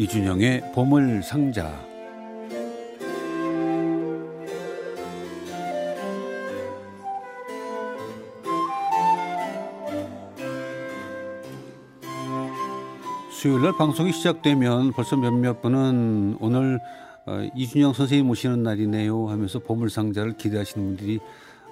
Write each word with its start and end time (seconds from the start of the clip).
이준영의 0.00 0.72
보물 0.72 1.22
상자. 1.22 1.70
수요일 13.30 13.62
날 13.62 13.76
방송이 13.76 14.12
시작되면 14.12 14.92
벌써 14.92 15.16
몇몇 15.16 15.60
분은 15.60 16.38
오늘 16.40 16.78
어, 17.30 17.48
이준영 17.54 17.92
선생님 17.92 18.26
모시는 18.26 18.64
날이네요 18.64 19.28
하면서 19.28 19.60
보물 19.60 19.88
상자를 19.88 20.36
기대하시는 20.36 20.84
분들이 20.84 21.20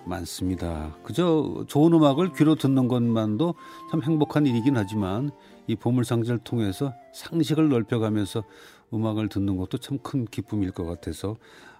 많습니다. 0.05 0.97
그저 1.03 1.65
좋은 1.67 1.93
음악을 1.93 2.33
귀로 2.35 2.55
듣는 2.55 2.87
것만도 2.87 3.55
참 3.91 4.01
행복한 4.03 4.47
일이긴 4.47 4.77
하지만 4.77 5.33
이 5.67 5.75
보물상자를 5.75 6.39
통해서 6.45 6.95
상식을 7.13 7.69
넓혀가면서 7.69 8.45
음악을 8.95 9.29
듣는 9.29 9.57
것도 9.57 9.79
참 9.79 9.99
큰 9.99 10.25
기쁨일 10.27 10.71
것 10.71 10.85
같아서 10.85 11.37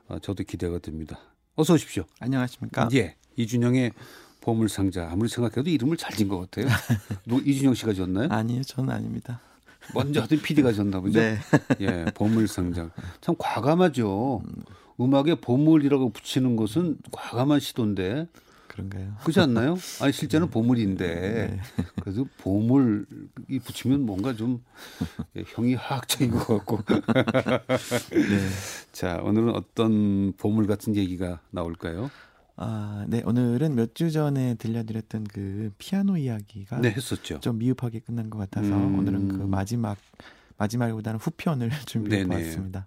어, 0.09 0.19
저도 0.19 0.43
기대가 0.43 0.79
됩니다. 0.79 1.21
어서 1.55 1.75
오십시오. 1.75 2.03
안녕하십니까? 2.19 2.89
예, 2.95 3.15
이준영의 3.37 3.93
보물상자 4.41 5.09
아무리 5.11 5.29
생각해도 5.29 5.71
이름을 5.71 5.97
잘 5.97 6.13
지은 6.17 6.29
것 6.29 6.39
같아요. 6.41 6.67
이준영 7.47 7.75
씨가 7.75 7.93
졌나요? 7.95 8.27
아니요, 8.31 8.63
저는 8.63 8.91
아닙니다. 8.91 9.41
먼저 9.95 10.23
하던 10.23 10.41
PD가 10.41 10.73
졌나 10.73 11.01
보죠. 11.01 11.21
네. 11.21 11.39
예, 11.81 12.07
보물상자 12.15 12.91
참 13.21 13.35
과감하죠. 13.39 14.43
음악에 15.01 15.37
보물이라고 15.37 16.11
붙이는 16.11 16.57
것은 16.57 16.99
과감한 17.13 17.61
시도인데 17.61 18.27
그런가요? 18.67 19.15
그렇지 19.23 19.41
않나요? 19.41 19.77
아니 20.01 20.13
실제는 20.13 20.47
네. 20.47 20.51
보물인데 20.53 21.07
네. 21.07 21.61
그래도 22.01 22.27
보물이 22.39 23.59
붙이면 23.65 24.07
뭔가 24.07 24.35
좀 24.35 24.63
형이 25.35 25.75
하학자인 25.75 26.31
것 26.31 26.47
같고. 26.47 26.79
네. 28.13 28.49
자 28.93 29.21
오늘은 29.23 29.55
어떤 29.55 30.33
보물 30.37 30.67
같은 30.67 30.95
얘기가 30.95 31.41
나올까요? 31.51 32.11
아, 32.61 33.05
네. 33.09 33.23
오늘은 33.25 33.75
몇 33.77 33.95
주 33.95 34.11
전에 34.11 34.55
들려드렸던 34.55 35.25
그 35.33 35.71
피아노 35.79 36.17
이야기가 36.17 36.81
네 36.81 36.91
했었죠. 36.91 37.39
좀 37.41 37.59
미흡하게 37.59 38.01
끝난 38.01 38.29
것 38.31 38.39
같아서 38.39 38.69
음. 38.75 38.99
오늘은 38.99 39.29
그 39.29 39.35
마지막 39.45 39.97
마지막보다는 40.57 41.21
후편을 41.21 41.71
준비해. 41.87 42.25
보았습니다. 42.25 42.87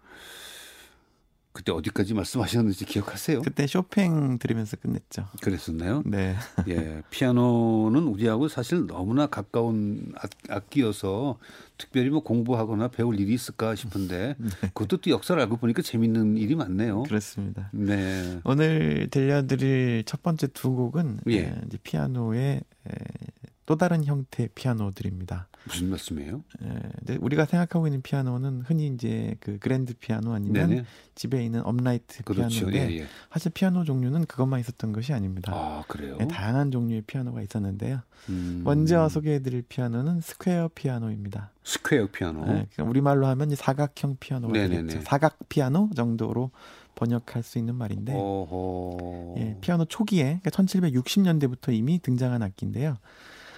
그때 1.54 1.72
어디까지 1.74 2.14
말씀하셨는지 2.14 2.86
기억하세요? 2.86 3.42
그때 3.42 3.68
쇼팽 3.68 4.38
들으면서 4.40 4.78
끝냈죠. 4.78 5.28
그랬었나요? 5.42 6.02
네. 6.06 6.36
예, 6.70 7.02
피아노는 7.10 8.04
우리하고 8.04 8.48
사실 8.48 8.88
너무나 8.88 9.28
가까운 9.28 10.14
악- 10.18 10.30
악기여서 10.50 11.38
특별히 11.78 12.10
뭐 12.10 12.24
공부하거나 12.24 12.88
배울 12.90 13.20
일이 13.20 13.34
있을까 13.34 13.76
싶은데 13.76 14.36
그것도 14.74 14.98
또 14.98 15.10
역사를 15.12 15.40
알고 15.42 15.58
보니까 15.58 15.82
재밌는 15.82 16.38
일이 16.38 16.56
많네요. 16.56 17.04
그렇습니다. 17.04 17.70
네. 17.74 18.40
오늘 18.46 19.10
들려드릴 19.10 20.04
첫 20.06 20.24
번째 20.24 20.48
두 20.48 20.72
곡은 20.72 21.20
예. 21.30 21.38
에, 21.40 21.56
이제 21.68 21.78
피아노의 21.84 22.62
에, 22.88 22.92
또 23.66 23.76
다른 23.76 24.04
형태의 24.06 24.50
피아노들입니다. 24.56 25.48
무슨 25.66 25.90
말씀이에요? 25.90 26.44
에, 26.64 26.80
이제 27.04 27.18
우리가 27.22 27.46
생각하고 27.46 27.88
있는 27.88 28.02
피아노는 28.02 28.64
흔히 28.66 28.88
이제 28.88 29.36
그 29.40 29.60
그랜드 29.60 29.94
피아노 29.94 30.34
아니면 30.34 30.70
네네. 30.70 30.86
집에 31.16 31.44
있는 31.44 31.62
업라이트 31.64 32.24
그렇죠. 32.24 32.48
피아노인데 32.66 32.92
예, 32.94 33.00
예. 33.02 33.06
사실 33.32 33.52
피아노 33.52 33.84
종류는 33.84 34.26
그것만 34.26 34.60
있었던 34.60 34.92
것이 34.92 35.14
아닙니다. 35.14 35.52
아, 35.54 35.84
그래요? 35.88 36.18
네, 36.18 36.28
다양한 36.28 36.72
종류의 36.72 37.02
피아노가 37.04 37.42
있었는데요. 37.42 38.00
음. 38.30 38.62
먼저 38.64 39.08
소개해드릴 39.10 39.64
피아노는 39.64 40.22
스퀘어 40.22 40.70
피아노입니다. 40.74 41.52
스퀘어 41.64 42.08
피아노. 42.12 42.40
네, 42.46 42.68
그러니까 42.74 42.84
우리 42.84 43.02
말로 43.02 43.28
하면 43.28 43.52
이제 43.52 43.56
사각형 43.56 44.18
피아노가 44.20 44.54
네네네. 44.54 44.88
되겠죠. 44.88 45.02
사각 45.06 45.38
피아노 45.48 45.90
정도로 45.96 46.52
번역할 46.96 47.44
수 47.44 47.58
있는 47.58 47.76
말인데 47.76 48.14
어허. 48.16 49.36
예, 49.38 49.58
피아노 49.62 49.86
초기에 49.86 50.40
그러니까 50.42 50.50
1760년대부터 50.50 51.74
이미 51.74 52.00
등장한 52.00 52.42
악기인데요. 52.44 52.98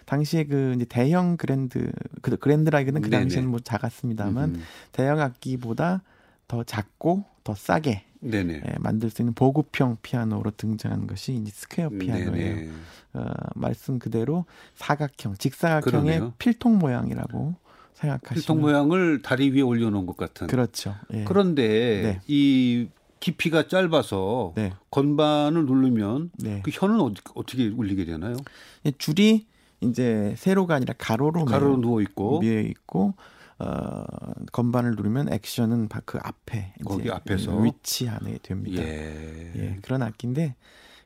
당시에 0.06 0.46
그 0.46 0.74
이제 0.76 0.86
대형 0.86 1.38
그랜드 1.38 1.92
그 2.22 2.38
그랜드라기는 2.38 3.02
그. 3.02 3.10
당시에는 3.10 3.50
뭐 3.50 3.60
작았습니다만 3.60 4.56
음. 4.56 4.64
대형 4.92 5.20
악기보다 5.20 6.02
더 6.48 6.64
작고 6.64 7.26
더 7.44 7.56
싸게 7.56 8.04
네네. 8.24 8.62
예, 8.66 8.76
만들 8.80 9.10
수 9.10 9.22
있는 9.22 9.34
보급형 9.34 9.98
피아노로 10.02 10.52
등장한 10.52 11.08
것이 11.08 11.34
이제 11.34 11.52
스퀘어 11.54 11.90
피아노예요. 11.90 12.56
네네. 12.56 12.70
어, 13.14 13.32
말씀 13.56 14.00
그대로 14.00 14.46
사각형, 14.76 15.36
직사각형의 15.36 15.82
그러네요. 15.84 16.34
필통 16.38 16.80
모양이라고 16.80 17.56
생각하시면 17.96 18.36
필통 18.36 18.62
모양을 18.62 19.22
다리 19.22 19.52
위에 19.52 19.62
올려놓은 19.62 20.06
것 20.06 20.16
같은. 20.16 20.48
그렇죠. 20.48 20.96
예. 21.14 21.26
그런데 21.26 22.02
네. 22.02 22.22
이 22.28 22.88
깊이가 23.20 23.68
짧아서 23.68 24.54
네, 24.56 24.74
건반을 24.92 25.66
누르면 25.66 26.32
네. 26.40 26.62
그 26.64 26.72
현은 26.74 27.00
어디, 27.00 27.22
어떻게 27.36 27.68
울리게 27.70 28.06
되나요? 28.06 28.36
이 28.84 28.92
줄이 28.98 29.48
이제 29.84 30.34
세로가 30.38 30.76
아니라 30.76 30.94
가로로 30.98 31.46
가로로 31.46 31.78
매여- 31.78 31.82
누워 31.82 32.02
있고 32.02 32.40
위에 32.42 32.62
있고 32.62 33.14
어, 33.60 34.04
건반을 34.52 34.92
누르면 34.96 35.32
액션은 35.32 35.88
바- 35.88 36.02
그 36.06 36.18
앞에 36.22 36.74
거기 36.86 37.10
앞에서? 37.12 37.56
위치하게 37.58 38.40
됩니다. 38.42 38.82
예. 38.82 39.52
예, 39.56 39.78
그런 39.84 40.02
악기인데 40.02 40.56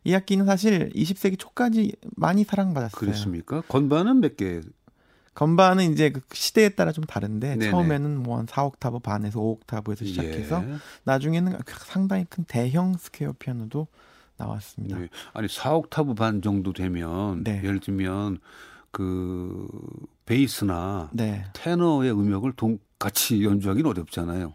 이 0.05 0.13
악기는 0.15 0.45
사실 0.45 0.89
20세기 0.93 1.38
초까지 1.38 1.93
많이 2.15 2.43
사랑받았어요. 2.45 2.97
그렇습니까? 2.99 3.61
건반은 3.67 4.21
몇 4.21 4.38
개? 4.38 4.61
건반은 5.33 5.91
이제 5.91 6.09
그 6.09 6.21
시대에 6.33 6.69
따라 6.69 6.91
좀 6.91 7.03
다른데 7.03 7.57
네네. 7.57 7.69
처음에는 7.69 8.23
뭐 8.23 8.39
한 8.39 8.47
4옥타브 8.47 9.03
반에서 9.03 9.39
5옥타브에서 9.39 10.05
시작해서 10.07 10.63
예. 10.67 10.75
나중에는 11.03 11.59
상당히 11.85 12.25
큰 12.27 12.44
대형 12.47 12.95
스퀘어 12.97 13.33
피아노도 13.38 13.88
나왔습니다. 14.37 14.97
네. 14.97 15.09
아니 15.33 15.47
4옥타브 15.47 16.15
반 16.15 16.41
정도 16.41 16.73
되면 16.73 17.43
네. 17.43 17.61
예를 17.63 17.79
들면 17.79 18.39
그 18.91 19.67
베이스나 20.25 21.09
네. 21.13 21.45
테너의 21.53 22.11
음역을 22.11 22.53
동, 22.53 22.79
같이 22.99 23.43
연주하기는 23.43 23.89
어렵잖아요. 23.89 24.53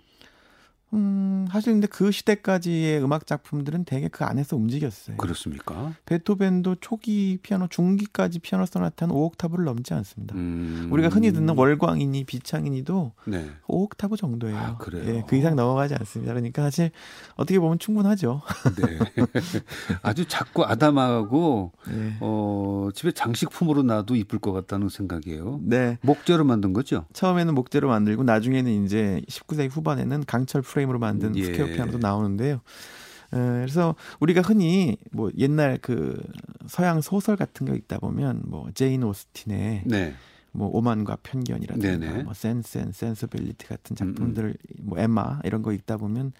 음, 0.94 1.46
사실 1.50 1.72
근데 1.72 1.86
그 1.86 2.10
시대까지의 2.10 3.02
음악 3.02 3.26
작품들은 3.26 3.84
대개 3.84 4.08
그 4.08 4.24
안에서 4.24 4.56
움직였어요. 4.56 5.16
그렇습니까? 5.16 5.94
베토벤도 6.04 6.76
초기 6.80 7.38
피아노, 7.42 7.66
중기까지 7.68 8.40
피아노 8.40 8.66
소나타는 8.66 9.14
5옥타브를 9.14 9.64
넘지 9.64 9.94
않습니다. 9.94 10.34
음. 10.34 10.88
우리가 10.90 11.08
흔히 11.08 11.32
듣는 11.32 11.56
월광이니 11.56 12.24
비창이니도 12.24 13.12
네. 13.26 13.50
5옥타브 13.66 14.18
정도예요. 14.18 14.56
아, 14.56 14.76
그래요? 14.76 15.02
예, 15.06 15.24
그 15.26 15.36
이상 15.36 15.56
넘어가지 15.56 15.94
않습니다. 15.94 16.32
그러니까 16.32 16.62
사실 16.62 16.90
어떻게 17.36 17.58
보면 17.58 17.78
충분하죠. 17.78 18.42
네. 18.76 18.98
아주 20.02 20.26
작고 20.26 20.66
아담하고 20.66 21.72
예. 21.88 22.16
어, 22.20 22.90
집에 22.94 23.12
장식품으로 23.12 23.82
놔도 23.82 24.16
이쁠 24.16 24.38
것 24.40 24.52
같다는 24.52 24.90
생각이에요. 24.90 25.60
네. 25.62 25.98
목재로 26.02 26.44
만든 26.44 26.72
거죠? 26.74 27.06
처음에는 27.14 27.54
목재로 27.54 27.88
만들고 27.88 28.24
나중에는 28.24 28.84
이제 28.84 29.22
19세기 29.28 29.70
후반에는 29.70 30.24
강철 30.26 30.60
프레임 30.60 30.81
으로 30.90 30.98
만든 30.98 31.36
예. 31.36 31.44
스퀘어 31.44 31.66
피아노도 31.66 31.98
나오는데요. 31.98 32.54
에, 32.54 33.36
그래서 33.36 33.94
우리가 34.20 34.40
흔히 34.42 34.96
뭐 35.10 35.30
옛날 35.38 35.78
그 35.80 36.22
서양 36.66 37.00
소설 37.00 37.36
같은 37.36 37.66
거 37.66 37.74
읽다 37.74 37.98
보면 37.98 38.42
뭐 38.46 38.70
제인 38.74 39.02
오스틴의 39.02 39.82
네. 39.86 40.14
뭐 40.52 40.68
오만과 40.68 41.18
편견이라든가 41.22 41.98
네네. 41.98 42.22
뭐 42.24 42.34
Sense 42.34 42.78
and 42.78 42.92
Sensibility 42.92 43.66
같은 43.66 43.96
음, 44.00 44.08
음. 44.08 44.14
작품들 44.14 44.56
뭐 44.80 44.98
엠마 44.98 45.40
이런 45.44 45.62
거 45.62 45.72
읽다 45.72 45.96
보면 45.96 46.32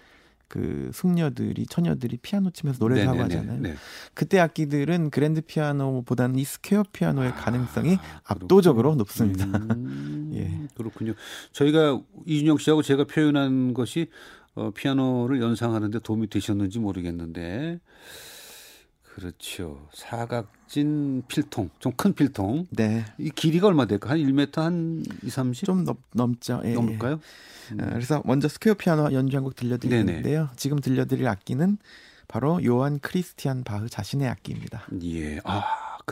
그 0.53 0.91
숙녀들이 0.93 1.65
처녀들이 1.65 2.19
피아노 2.19 2.51
치면서 2.51 2.77
노래를 2.85 3.09
하고 3.09 3.23
네네네. 3.23 3.37
하잖아요. 3.37 3.61
네. 3.63 3.75
그때 4.13 4.39
악기들은 4.39 5.09
그랜드 5.09 5.41
피아노보다는 5.41 6.39
이 6.39 6.45
스퀘어 6.45 6.85
피아노의 6.93 7.33
가능성이 7.33 7.95
아, 7.95 8.21
압도적으로 8.25 8.95
높습니다. 8.97 9.47
음, 9.47 10.31
예. 10.37 10.69
그렇군요. 10.77 11.15
저희가 11.53 12.03
이준형 12.27 12.59
씨하고 12.59 12.83
제가 12.83 13.05
표현한 13.05 13.73
것이 13.73 14.09
어, 14.55 14.73
피아노를 14.73 15.41
연상하는데 15.41 16.01
도움이 16.01 16.27
되셨는지 16.27 16.81
모르겠는데 16.81 17.81
그렇죠. 19.15 19.87
사각진 19.93 21.23
필통, 21.29 21.69
좀 21.79 21.93
큰 21.97 22.15
필통. 22.15 22.67
네. 22.71 23.05
이 23.19 23.29
길이가 23.31 23.67
얼마 23.67 23.85
될까? 23.87 24.11
한 24.11 24.19
1m 24.19 24.55
한 24.57 25.05
2, 25.23 25.29
30? 25.29 25.67
좀 25.67 25.85
넘, 25.85 25.97
넘죠. 26.15 26.63
예, 26.65 26.73
넘을까요? 26.73 27.21
예. 27.79 27.83
어, 27.83 27.87
그래서 27.93 28.23
먼저 28.25 28.49
스퀘어 28.49 28.75
피아노 28.75 29.13
연주 29.13 29.37
한 29.37 29.45
곡 29.45 29.55
들려드리는데요. 29.57 30.49
지금 30.57 30.79
들려드릴 30.81 31.27
악기는 31.29 31.77
바로 32.29 32.65
요한 32.65 32.99
크리스티안 33.01 33.65
바흐 33.65 33.89
자신의 33.91 34.29
악기입니다. 34.29 34.87
예. 35.03 35.39
아, 35.45 35.63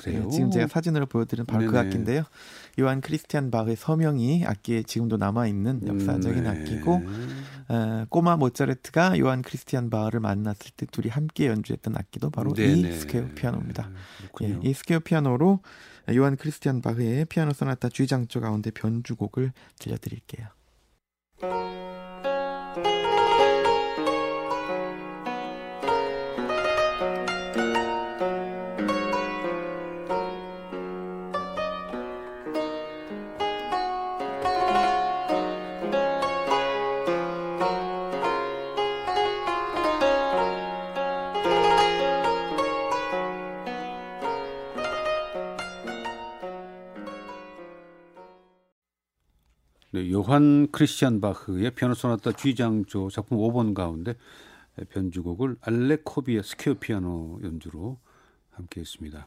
그래요? 0.00 0.24
네, 0.24 0.30
지금 0.30 0.50
제가 0.50 0.66
사진으로 0.66 1.06
보여드린 1.06 1.44
바로 1.44 1.66
그 1.66 1.72
네네. 1.72 1.86
악기인데요. 1.86 2.22
요한 2.78 3.00
크리스티안 3.00 3.50
바흐의 3.50 3.76
서명이 3.76 4.44
악기에 4.46 4.84
지금도 4.84 5.18
남아 5.18 5.46
있는 5.46 5.86
역사적인 5.86 6.44
네. 6.44 6.48
악기고 6.48 7.02
어, 7.68 8.06
꼬마 8.08 8.36
모차르트가 8.36 9.18
요한 9.18 9.42
크리스티안 9.42 9.90
바흐를 9.90 10.20
만났을 10.20 10.72
때 10.76 10.86
둘이 10.90 11.08
함께 11.08 11.46
연주했던 11.48 11.96
악기도 11.96 12.30
바로 12.30 12.52
네네. 12.54 12.88
이 12.88 12.92
스퀘어 12.92 13.28
피아노입니다. 13.34 13.90
예. 14.42 14.58
이 14.62 14.72
스퀘어 14.72 15.00
피아노로 15.00 15.60
요한 16.14 16.36
크리스티안 16.36 16.80
바흐의 16.80 17.26
피아노 17.26 17.52
소나타 17.52 17.88
G장조 17.88 18.40
가운데 18.40 18.70
변주곡을 18.70 19.52
들려드릴게요. 19.78 20.48
네, 49.92 50.08
요한 50.12 50.68
크리스티안 50.70 51.20
바흐의 51.20 51.72
피아노 51.72 51.94
소나타 51.94 52.30
G장조 52.30 53.10
작품 53.10 53.38
5번 53.38 53.74
가운데 53.74 54.14
변주곡을 54.90 55.56
알레 55.60 55.98
코비의 56.04 56.44
스퀘어 56.44 56.74
피아노 56.74 57.40
연주로 57.42 57.98
함께 58.50 58.80
했습니다. 58.80 59.26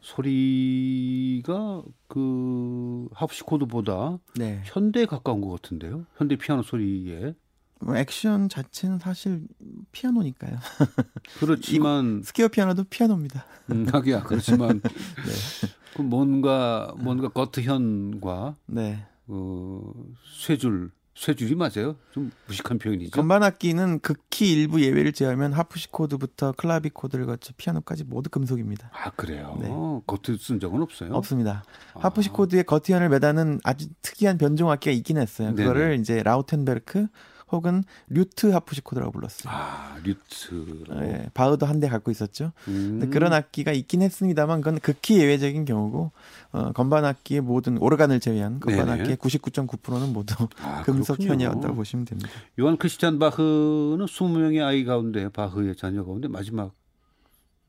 소리가 0.00 1.84
그 2.08 3.08
하프시코드보다 3.12 4.18
네. 4.34 4.62
현대에 4.64 5.06
가까운 5.06 5.40
것 5.40 5.50
같은데요. 5.50 6.06
현대 6.16 6.34
피아노 6.34 6.62
소리에 6.62 7.34
뭐 7.80 7.96
액션 7.96 8.48
자체는 8.48 8.98
사실 8.98 9.46
피아노니까요. 9.92 10.58
그렇지만 11.38 12.22
스퀘어 12.24 12.48
피아노도 12.48 12.84
피아노입니다. 12.90 13.44
음, 13.70 13.86
하기야 13.92 14.24
그렇지만 14.24 14.80
그 15.94 16.02
뭔가 16.02 16.92
뭔가 16.98 17.28
거트현과 17.28 18.56
네. 18.66 19.06
어, 19.28 19.92
쇠줄 20.40 20.90
쇠줄이 21.18 21.56
맞아요? 21.56 21.96
좀 22.12 22.30
무식한 22.46 22.78
표현이죠. 22.78 23.10
건반 23.10 23.42
악기는 23.42 23.98
극히 23.98 24.52
일부 24.52 24.80
예외를 24.80 25.12
제하면 25.12 25.52
하프시코드부터 25.52 26.52
클라비코드를 26.52 27.26
거쳐 27.26 27.52
피아노까지 27.56 28.04
모두 28.04 28.30
금속입니다. 28.30 28.92
아 28.94 29.10
그래요. 29.10 29.58
네. 29.60 29.68
겉을 30.06 30.38
쓴 30.38 30.60
적은 30.60 30.80
없어요. 30.80 31.12
없습니다. 31.14 31.64
아. 31.94 32.00
하프시코드에 32.04 32.62
거티현을 32.62 33.08
매다는 33.08 33.58
아주 33.64 33.88
특이한 34.00 34.38
변종 34.38 34.70
악기가 34.70 34.92
있긴 34.92 35.18
했어요. 35.18 35.48
네네. 35.56 35.62
그거를 35.66 35.98
이제 35.98 36.22
라우텐베르크 36.22 37.08
혹은 37.50 37.82
류트 38.08 38.48
하프시코드라고 38.48 39.12
불렀어요. 39.12 39.52
아 39.52 39.96
류트. 40.04 40.84
예, 41.02 41.30
바흐도 41.34 41.66
한 41.66 41.78
대 41.80 41.88
갖고 41.88 42.10
있었죠. 42.10 42.52
음. 42.68 42.98
근데 42.98 43.06
그런 43.08 43.32
악기가 43.32 43.72
있긴 43.72 44.02
했습니다만 44.02 44.60
그건 44.60 44.80
극히 44.80 45.18
예외적인 45.20 45.64
경우고 45.64 46.10
어, 46.52 46.72
건반 46.72 47.04
악기의 47.04 47.40
모든 47.40 47.78
오르간을 47.78 48.20
제외한 48.20 48.58
건반 48.60 48.86
네네. 48.86 49.00
악기의 49.00 49.16
99.9%는 49.18 50.12
모두 50.12 50.34
아, 50.62 50.82
금속현이었다고. 50.82 51.74
보시면 51.74 52.04
됩니다. 52.04 52.30
요한 52.58 52.76
크리스티안 52.76 53.18
바흐는 53.18 54.04
20명의 54.06 54.64
아이 54.64 54.84
가운데 54.84 55.28
바흐의 55.28 55.76
자녀 55.76 56.04
가운데 56.04 56.26
마지막 56.28 56.74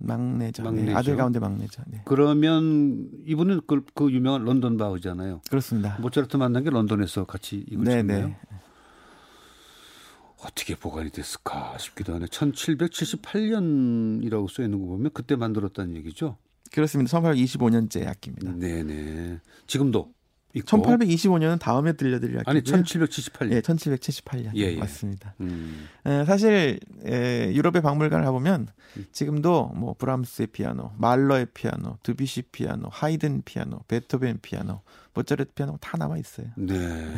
막내죠. 0.02 0.64
네, 0.64 0.70
막내죠. 0.70 0.98
아들 0.98 1.18
가운데 1.18 1.40
막내죠. 1.40 1.84
네. 1.88 2.02
그러면 2.06 3.10
이분은 3.26 3.62
그, 3.68 3.84
그 3.94 4.10
유명한 4.12 4.46
런던 4.46 4.78
바흐잖아요. 4.78 5.42
그렇습니다. 5.50 5.98
모차르트 6.00 6.38
만난 6.38 6.64
게 6.64 6.70
런던에서 6.70 7.26
같이 7.26 7.66
이걸 7.70 7.84
네, 7.84 7.98
쳤나요? 7.98 8.34
네. 10.42 10.48
어떻게 10.48 10.76
보관이 10.76 11.10
됐을까 11.10 11.78
싶기도 11.78 12.16
하네. 12.16 12.28
1778년이라고 12.28 14.50
써 14.50 14.64
있는 14.64 14.80
거 14.80 14.86
보면 14.88 15.12
그때 15.14 15.36
만들었다는 15.36 15.98
얘기죠. 15.98 16.38
그렇습니다. 16.72 17.20
1825년째 17.20 18.08
악기입니다. 18.08 18.54
네네. 18.54 19.40
지금도 19.68 20.14
있고. 20.54 20.78
1825년은 20.78 21.60
다음에 21.60 21.92
들려드릴 21.94 22.40
아니 22.46 22.60
악기고요. 22.60 22.84
1778년. 22.84 23.52
예, 23.52 23.62
1778년 23.62 24.56
예, 24.56 24.62
예. 24.62 24.78
맞습니다. 24.78 25.36
음. 25.42 25.88
에, 26.06 26.24
사실 26.26 26.80
에, 27.06 27.52
유럽의 27.54 27.82
박물관을 27.82 28.24
가보면 28.26 28.68
지금도 29.12 29.74
뭐 29.76 29.94
브람스의 29.98 30.48
피아노, 30.48 30.92
말러의 30.98 31.48
피아노, 31.54 31.98
드뷔시 32.04 32.44
피아노, 32.44 32.88
하이든 32.92 33.42
피아노, 33.46 33.80
베토벤 33.88 34.40
피아노, 34.42 34.82
모차르트 35.14 35.54
피아노 35.54 35.78
다 35.82 35.98
남아 35.98 36.18
있어요. 36.18 36.48
네. 36.56 36.76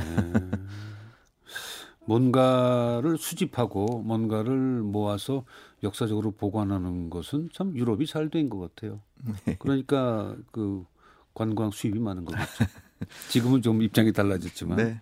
뭔가를 2.05 3.17
수집하고 3.17 3.99
뭔가를 4.03 4.81
모아서 4.81 5.45
역사적으로 5.83 6.31
보관하는 6.31 7.09
것은 7.09 7.49
참 7.53 7.75
유럽이 7.75 8.05
잘 8.05 8.29
된 8.29 8.49
것 8.49 8.59
같아요. 8.59 8.99
네. 9.45 9.55
그러니까 9.59 10.35
그 10.51 10.83
관광 11.33 11.71
수입이 11.71 11.99
많은 11.99 12.25
거겠죠. 12.25 12.65
지금은 13.29 13.61
좀 13.61 13.81
입장이 13.81 14.13
달라졌지만. 14.13 14.77
네. 14.77 15.01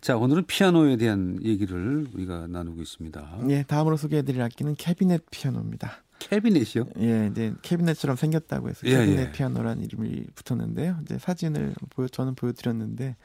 자, 0.00 0.16
오늘은 0.16 0.44
피아노에 0.46 0.96
대한 0.96 1.38
얘기를 1.42 2.06
우리가 2.14 2.46
나누고 2.46 2.80
있습니다. 2.82 3.38
예, 3.48 3.62
다음으로 3.64 3.96
소개해드릴 3.96 4.40
악기는 4.42 4.74
캐비넷 4.76 5.24
피아노입니다. 5.30 6.02
캐비넷이요? 6.20 6.86
예, 7.00 7.28
이제 7.32 7.54
캐비넷처럼 7.62 8.16
생겼다고 8.16 8.68
해서 8.68 8.80
예, 8.84 8.90
캐비넷 8.90 9.28
예. 9.28 9.32
피아노라는 9.32 9.82
이름이 9.82 10.26
붙었는데요. 10.34 10.98
이제 11.02 11.18
사진을 11.18 11.74
보여 11.90 12.06
저는 12.08 12.34
보여드렸는데 12.34 13.16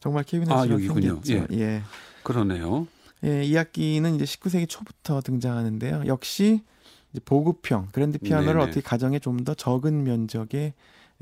정말 0.00 0.24
캐비넷처럼 0.24 0.72
아. 0.72 0.78
생겼죠. 0.78 1.46
예. 1.54 1.82
그러네요. 2.24 2.86
예, 3.24 3.44
이 3.44 3.56
악기는 3.56 4.14
이제 4.16 4.24
19세기 4.24 4.68
초부터 4.68 5.20
등장하는데요. 5.20 6.04
역시 6.06 6.62
이제 7.12 7.20
보급형 7.24 7.88
그랜드 7.92 8.18
피아노를 8.18 8.54
네네. 8.54 8.64
어떻게 8.64 8.80
가정에 8.80 9.18
좀 9.18 9.44
더 9.44 9.54
적은 9.54 10.02
면적에 10.04 10.74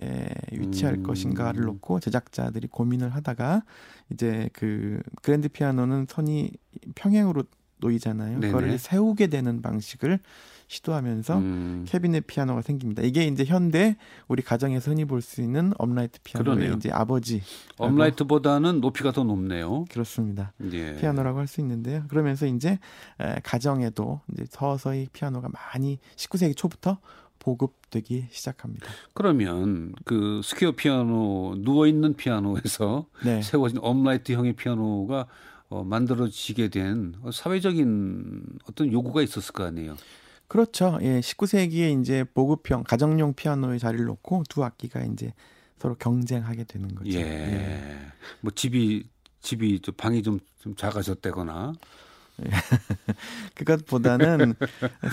에, 0.03 0.29
위치할 0.53 0.95
음. 0.95 1.03
것인가를 1.03 1.63
놓고 1.65 2.01
제작자들이 2.01 2.69
고민을 2.69 3.11
하다가 3.15 3.63
이제 4.11 4.49
그 4.55 5.01
그랜드 5.21 5.49
피아노는 5.49 6.07
선이 6.09 6.51
평행으로 6.95 7.45
놓이잖아요. 7.79 8.39
네네. 8.41 8.47
그거를 8.53 8.79
세우게 8.79 9.27
되는 9.27 9.61
방식을 9.61 10.19
시도하면서 10.73 11.39
음, 11.39 11.85
캐비넷 11.87 12.27
피아노가 12.27 12.63
생깁니다. 12.63 13.03
이게 13.03 13.25
이제 13.27 13.45
현대 13.45 13.97
우리 14.27 14.43
가정에서 14.43 14.91
흔히 14.91 15.05
볼 15.05 15.21
수 15.21 15.41
있는 15.43 15.73
업라이트 15.79 16.19
피아노의 16.25 16.57
그러네요. 16.57 16.77
이제 16.77 16.91
아버지 16.91 17.43
업라이트보다는 17.77 18.81
높이가 18.81 19.13
더 19.13 19.23
높네요. 19.23 19.85
그렇습니다. 19.91 20.53
예. 20.73 20.97
피아노라고 20.97 21.39
할 21.39 21.47
수 21.47 21.61
있는데요. 21.61 22.05
그러면서 22.09 22.47
이제 22.47 22.79
에, 23.21 23.35
가정에도 23.45 24.21
이제 24.33 24.45
서서히 24.49 25.09
피아노가 25.13 25.49
많이 25.51 25.99
19세기 26.17 26.57
초부터 26.57 26.99
보급되기 27.39 28.29
시작합니다. 28.31 28.87
그러면 29.15 29.93
그 30.05 30.41
스퀘어 30.43 30.73
피아노 30.73 31.55
누워 31.59 31.87
있는 31.87 32.15
피아노에서 32.15 33.07
네. 33.25 33.43
세워진 33.43 33.79
업라이트형의 33.83 34.55
피아노가 34.55 35.27
어, 35.69 35.85
만들어지게 35.85 36.69
된 36.69 37.15
사회적인 37.33 38.43
어떤 38.69 38.93
요구가 38.93 39.23
있었을 39.23 39.53
거 39.53 39.65
아니에요. 39.65 39.97
그렇죠. 40.53 40.99
예, 41.01 41.21
19세기에 41.21 41.99
이제 41.99 42.25
보급형 42.35 42.85
가정용 42.85 43.33
피아노의 43.33 43.79
자리를 43.79 44.05
놓고 44.05 44.45
두 44.51 44.63
악기가 44.63 45.01
이제 45.01 45.33
서로 45.79 45.95
경쟁하게 45.95 46.65
되는 46.65 46.95
거죠. 46.95 47.19
예. 47.19 47.99
뭐 48.43 48.53
집이 48.55 49.09
집이 49.41 49.81
좀 49.81 49.95
방이 49.97 50.23
좀, 50.23 50.41
좀 50.61 50.77
작아졌다거나 50.77 51.73
그것보다는 53.55 54.55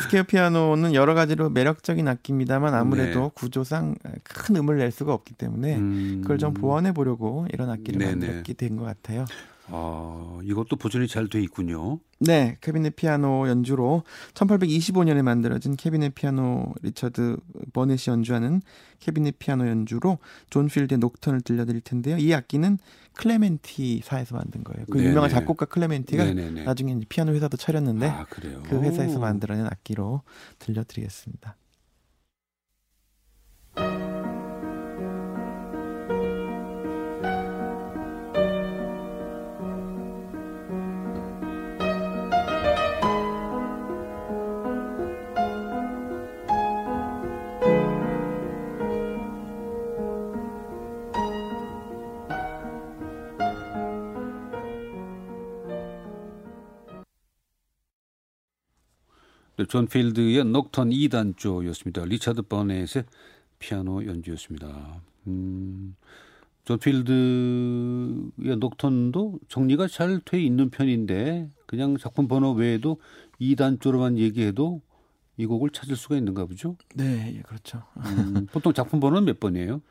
스퀘어 0.04 0.24
피아노는 0.24 0.94
여러 0.94 1.14
가지로 1.14 1.50
매력적인 1.50 2.06
악기입니다만 2.08 2.74
아무래도 2.74 3.22
네. 3.22 3.30
구조상 3.34 3.96
큰 4.24 4.58
음을 4.58 4.78
낼 4.78 4.92
수가 4.92 5.14
없기 5.14 5.36
때문에 5.36 5.78
음, 5.78 6.20
그걸 6.22 6.38
좀 6.38 6.54
보완해 6.54 6.92
보려고 6.92 7.48
이런 7.54 7.70
악기를 7.70 7.98
네네. 8.00 8.12
만들었게 8.12 8.54
된 8.54 8.76
것 8.76 8.84
같아요. 8.84 9.26
아, 9.72 10.40
이것도 10.44 10.76
보존이 10.76 11.08
잘 11.08 11.30
돼 11.30 11.42
있군요. 11.42 12.00
네, 12.20 12.58
캐비넷 12.62 12.96
피아노 12.96 13.48
연주로 13.48 14.04
1825년에 14.34 15.22
만들어진 15.22 15.76
캐비넷 15.76 16.16
피아노 16.16 16.74
리처드 16.82 17.38
버넷이 17.74 18.12
연주하는 18.12 18.62
캐비넷 19.00 19.38
피아노 19.40 19.68
연주로 19.68 20.18
존 20.50 20.68
필드의 20.68 20.98
녹턴을 20.98 21.42
들려드릴 21.42 21.82
텐데요. 21.82 22.18
이 22.18 22.34
악기는 22.34 22.78
클레멘티사에서 23.14 24.36
만든 24.36 24.64
거예요. 24.64 24.86
그 24.90 24.98
네네. 24.98 25.10
유명한 25.10 25.30
작곡가 25.30 25.66
클레멘티가 25.66 26.26
네네네. 26.26 26.64
나중에 26.64 26.94
이제 26.94 27.06
피아노 27.08 27.34
회사도 27.34 27.58
차렸는데 27.58 28.08
아. 28.08 28.26
그 28.26 28.82
회사에서 28.82 29.20
만들어낸 29.20 29.66
악기로 29.66 30.24
들려드리겠습니다. 30.60 31.56
존 59.70 59.86
필드의 59.88 60.44
녹턴 60.46 60.90
2단조였습니다. 60.90 62.08
리차드 62.08 62.42
버넷의 62.44 63.04
피아노 63.60 64.04
연주였습니다. 64.04 65.02
음, 65.28 65.96
존 66.66 66.80
필드의 66.80 68.58
녹턴도 68.58 69.40
정리가 69.48 69.88
잘 69.88 70.22
돼 70.26 70.42
있는 70.42 70.72
편인데 70.72 71.50
그냥 71.68 71.98
작품 71.98 72.28
번호 72.28 72.54
외에도 72.54 73.00
2단조로만 73.40 74.18
얘기해도 74.18 74.82
이 75.38 75.46
곡을 75.46 75.70
찾을 75.70 75.96
수가 75.96 76.18
있는가 76.18 76.46
보죠? 76.46 76.76
네, 76.96 77.36
예, 77.38 77.42
그렇죠. 77.44 77.84
음, 77.98 78.48
보통 78.52 78.74
작품 78.74 79.00
번호는 79.00 79.26
몇 79.26 79.40
번이에요? 79.40 79.82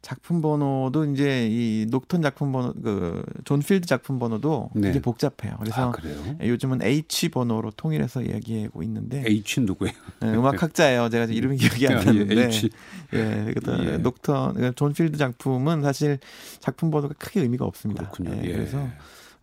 작품 0.00 0.40
번호도 0.40 1.06
이제 1.12 1.48
이 1.50 1.86
녹턴 1.90 2.22
작품 2.22 2.52
번호 2.52 2.72
그 2.72 3.22
존 3.44 3.60
필드 3.60 3.86
작품 3.86 4.18
번호도 4.18 4.70
네. 4.74 4.90
이게 4.90 5.00
복잡해요. 5.00 5.56
그래서 5.58 5.88
아, 5.88 5.90
그래요? 5.92 6.16
요즘은 6.40 6.82
H 6.82 7.30
번호로 7.30 7.70
통일해서 7.72 8.26
얘기하고 8.26 8.82
있는데 8.82 9.24
H 9.26 9.60
누구예요? 9.62 9.94
네, 10.20 10.34
음악 10.34 10.62
학자예요. 10.62 11.08
제가 11.08 11.24
이름이 11.24 11.56
기억이 11.56 11.88
안 11.88 11.96
아, 11.96 12.00
예, 12.00 12.04
나는데 12.04 12.44
H. 12.46 12.70
예, 13.14 13.52
그다 13.54 13.84
예. 13.84 13.96
녹턴 13.98 14.54
그러니까 14.54 14.74
존 14.76 14.92
필드 14.92 15.16
작품은 15.18 15.82
사실 15.82 16.18
작품 16.60 16.90
번호가 16.90 17.14
크게 17.18 17.40
의미가 17.40 17.64
없습니다. 17.64 18.08
그렇군요. 18.10 18.36
예, 18.42 18.48
예. 18.48 18.52
그래서 18.52 18.88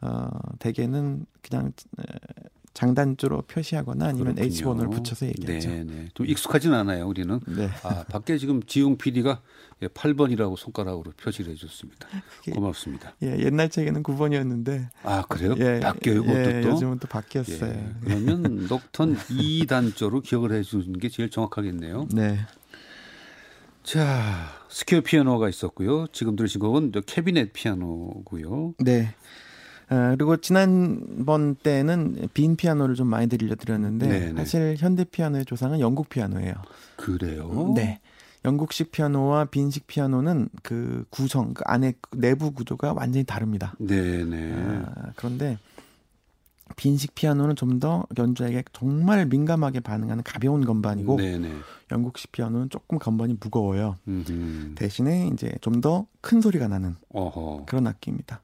어, 0.02 0.30
대개는 0.60 1.26
그냥 1.42 1.72
에, 2.00 2.04
장단조로 2.76 3.44
표시하거나 3.44 4.06
아니면 4.08 4.36
그렇군요. 4.36 4.64
번호를 4.66 4.90
붙여서 4.92 5.26
얘기하죠. 5.28 5.70
네, 5.70 5.84
네. 5.86 6.10
좀 6.14 6.28
익숙하진 6.28 6.74
않아요, 6.74 7.08
우리는. 7.08 7.40
네. 7.48 7.70
아, 7.84 8.04
밖에 8.04 8.38
지금 8.38 8.62
지용 8.64 8.98
PD가 8.98 9.42
8번이라고 9.82 10.58
손가락으로 10.58 11.12
표시를 11.18 11.54
해 11.54 11.56
줬습니다. 11.56 12.08
그게- 12.38 12.52
고맙습니다. 12.52 13.14
예, 13.24 13.38
옛날 13.40 13.70
책에는 13.70 14.04
9번이었는데 14.04 14.90
아, 15.04 15.24
그래요? 15.24 15.56
예, 15.58 15.80
바뀌어요, 15.80 16.24
예, 16.28 16.62
또? 16.62 16.72
요즘은 16.72 17.00
또 17.00 17.08
바뀌었어요. 17.08 17.72
예, 17.72 17.94
그러면 18.04 18.68
녹턴 18.68 19.16
2단조로 19.30 20.22
기억을 20.24 20.52
해 20.52 20.62
주는 20.62 20.92
게 21.00 21.08
제일 21.10 21.30
정확하겠네요. 21.30 22.10
네. 22.14 22.40
자, 23.84 24.50
스퀘어 24.70 25.02
피아노가 25.02 25.48
있었고요. 25.48 26.08
지금 26.12 26.36
들으신 26.36 26.60
곡은 26.60 26.92
저 26.94 27.02
캐비넷 27.02 27.54
피아노고요. 27.54 28.74
네. 28.80 29.14
아, 29.90 30.16
그리고 30.18 30.38
지난번 30.38 31.56
때는 31.56 32.28
빈 32.34 32.56
피아노를 32.56 32.96
좀 32.96 33.08
많이 33.08 33.28
들려드렸는데 33.28 34.08
네, 34.08 34.20
네. 34.32 34.36
사실 34.36 34.76
현대 34.78 35.04
피아노의 35.04 35.46
조상은 35.46 35.80
영국 35.80 36.10
피아노예요. 36.10 36.54
그래요? 36.98 37.74
네. 37.76 38.00
영국식 38.46 38.92
피아노와 38.92 39.46
빈식 39.46 39.88
피아노는 39.88 40.50
그 40.62 41.04
구성, 41.10 41.54
그 41.56 41.64
안에 41.66 41.94
그 42.00 42.18
내부 42.20 42.52
구조가 42.52 42.94
완전히 42.94 43.24
다릅니다. 43.26 43.74
네네. 43.80 44.54
아, 44.86 45.12
그런데 45.16 45.58
빈식 46.76 47.14
피아노는 47.16 47.56
좀 47.56 47.80
더 47.80 48.06
연주에게 48.18 48.64
정말 48.74 49.26
민감하게 49.26 49.82
반응하는 49.82 50.24
가벼운 50.24 50.64
건반이고 50.66 51.18
네네. 51.18 51.52
영국식 51.92 52.32
피아노는 52.32 52.70
조금 52.70 52.98
건반이 53.00 53.36
무거워요. 53.40 53.98
음흠. 54.08 54.76
대신에 54.76 55.28
이제 55.34 55.52
좀 55.62 55.82
더 55.82 56.06
큰 56.22 56.42
소리가 56.42 56.68
나는 56.68 56.96
어허. 57.10 57.66
그런 57.68 57.86
악기입니다. 57.88 58.42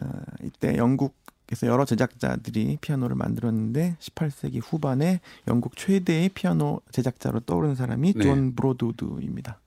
어, 0.00 0.08
이때 0.42 0.76
영국에서 0.76 1.66
여러 1.66 1.84
제작자들이 1.84 2.78
피아노를 2.80 3.16
만들었는데 3.16 3.96
18세기 4.00 4.60
후반에 4.62 5.20
영국 5.46 5.76
최대의 5.76 6.30
피아노 6.30 6.80
제작자로 6.92 7.40
떠오르는 7.40 7.74
사람이 7.74 8.14
네. 8.14 8.22
존 8.22 8.54
브로드우드입니다. 8.54 9.60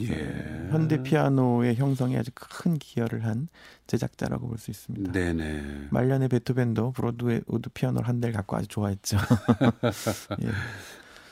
예. 0.00 0.68
현대 0.72 1.00
피아노의 1.00 1.76
형성에 1.76 2.18
아주 2.18 2.32
큰 2.34 2.76
기여를 2.76 3.24
한 3.24 3.46
제작자라고 3.86 4.48
볼 4.48 4.58
수 4.58 4.72
있습니다. 4.72 5.12
네네. 5.12 5.88
말년에 5.90 6.26
베토벤도 6.26 6.90
브로드우드 6.92 7.70
피아노를 7.72 8.08
한 8.08 8.20
대를 8.20 8.34
갖고 8.34 8.56
아주 8.56 8.66
좋아했죠. 8.66 9.16
예. 10.42 10.48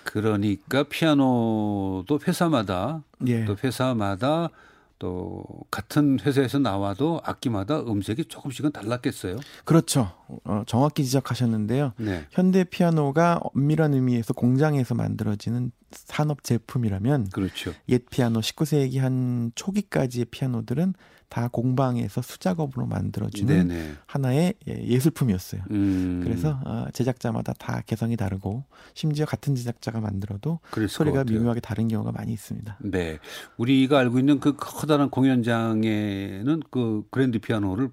그러니까 0.05 0.85
피아노도 0.85 2.21
회사마다 2.29 3.03
예. 3.27 3.45
또 3.45 3.57
회사마다 3.63 4.51
또 4.99 5.45
같은 5.71 6.19
회사에서 6.21 6.59
나와도 6.59 7.21
악기마다 7.25 7.81
음색이 7.81 8.27
조금씩은 8.27 8.73
달랐겠어요. 8.73 9.37
그렇죠. 9.65 10.13
어, 10.45 10.63
정확히 10.67 11.05
지적하셨는데요. 11.05 11.93
네. 11.99 12.25
현대 12.31 12.65
피아노가 12.65 13.41
엄밀한 13.43 13.95
의미에서 13.95 14.35
공장에서 14.35 14.95
만들어지는 14.95 15.73
산업 15.95 16.43
제품이라면 16.43 17.31
그렇죠. 17.31 17.73
옛 17.89 18.05
피아노 18.11 18.41
19세기 18.41 18.99
한 18.99 19.53
초기까지의 19.55 20.27
피아노들은 20.27 20.95
다 21.29 21.49
공방에서 21.49 22.23
수작업으로 22.23 22.87
만들어지는 22.87 23.69
네네. 23.69 23.93
하나의 24.07 24.55
예, 24.69 24.87
예술품이었어요. 24.87 25.63
음. 25.71 26.21
그래서 26.23 26.61
어, 26.65 26.87
제작자마다 26.93 27.55
다 27.55 27.83
개성이 27.87 28.17
다르고 28.17 28.65
심지어 28.95 29.27
같은 29.27 29.57
제작자가 29.57 30.01
만들어도 30.01 30.61
소리가. 30.89 31.25
미묘하게 31.25 31.59
다른 31.61 31.89
경우가 31.89 32.13
많이 32.13 32.33
있습니다. 32.33 32.79
네. 32.83 33.19
우리가 33.57 33.99
알고 33.99 34.21
있는 34.21 34.39
그 34.39 34.55
커다란 34.57 35.11
공연장에는 35.11 36.63
그 36.71 37.03
그랜드 37.11 37.39
피아노를 37.41 37.91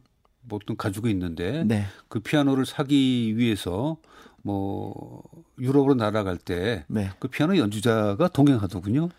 보통 0.47 0.75
가지고 0.75 1.07
있는데 1.07 1.63
네, 1.65 1.85
그 2.07 2.19
피아노를 2.19 2.65
사기 2.65 3.37
위해서 3.37 3.97
뭐 4.43 5.23
유럽으로 5.59 5.93
날아갈 5.93 6.37
때그 6.37 6.83
네, 6.87 7.11
피아노 7.31 7.57
연주자가 7.57 8.27
동행하더군요. 8.27 9.09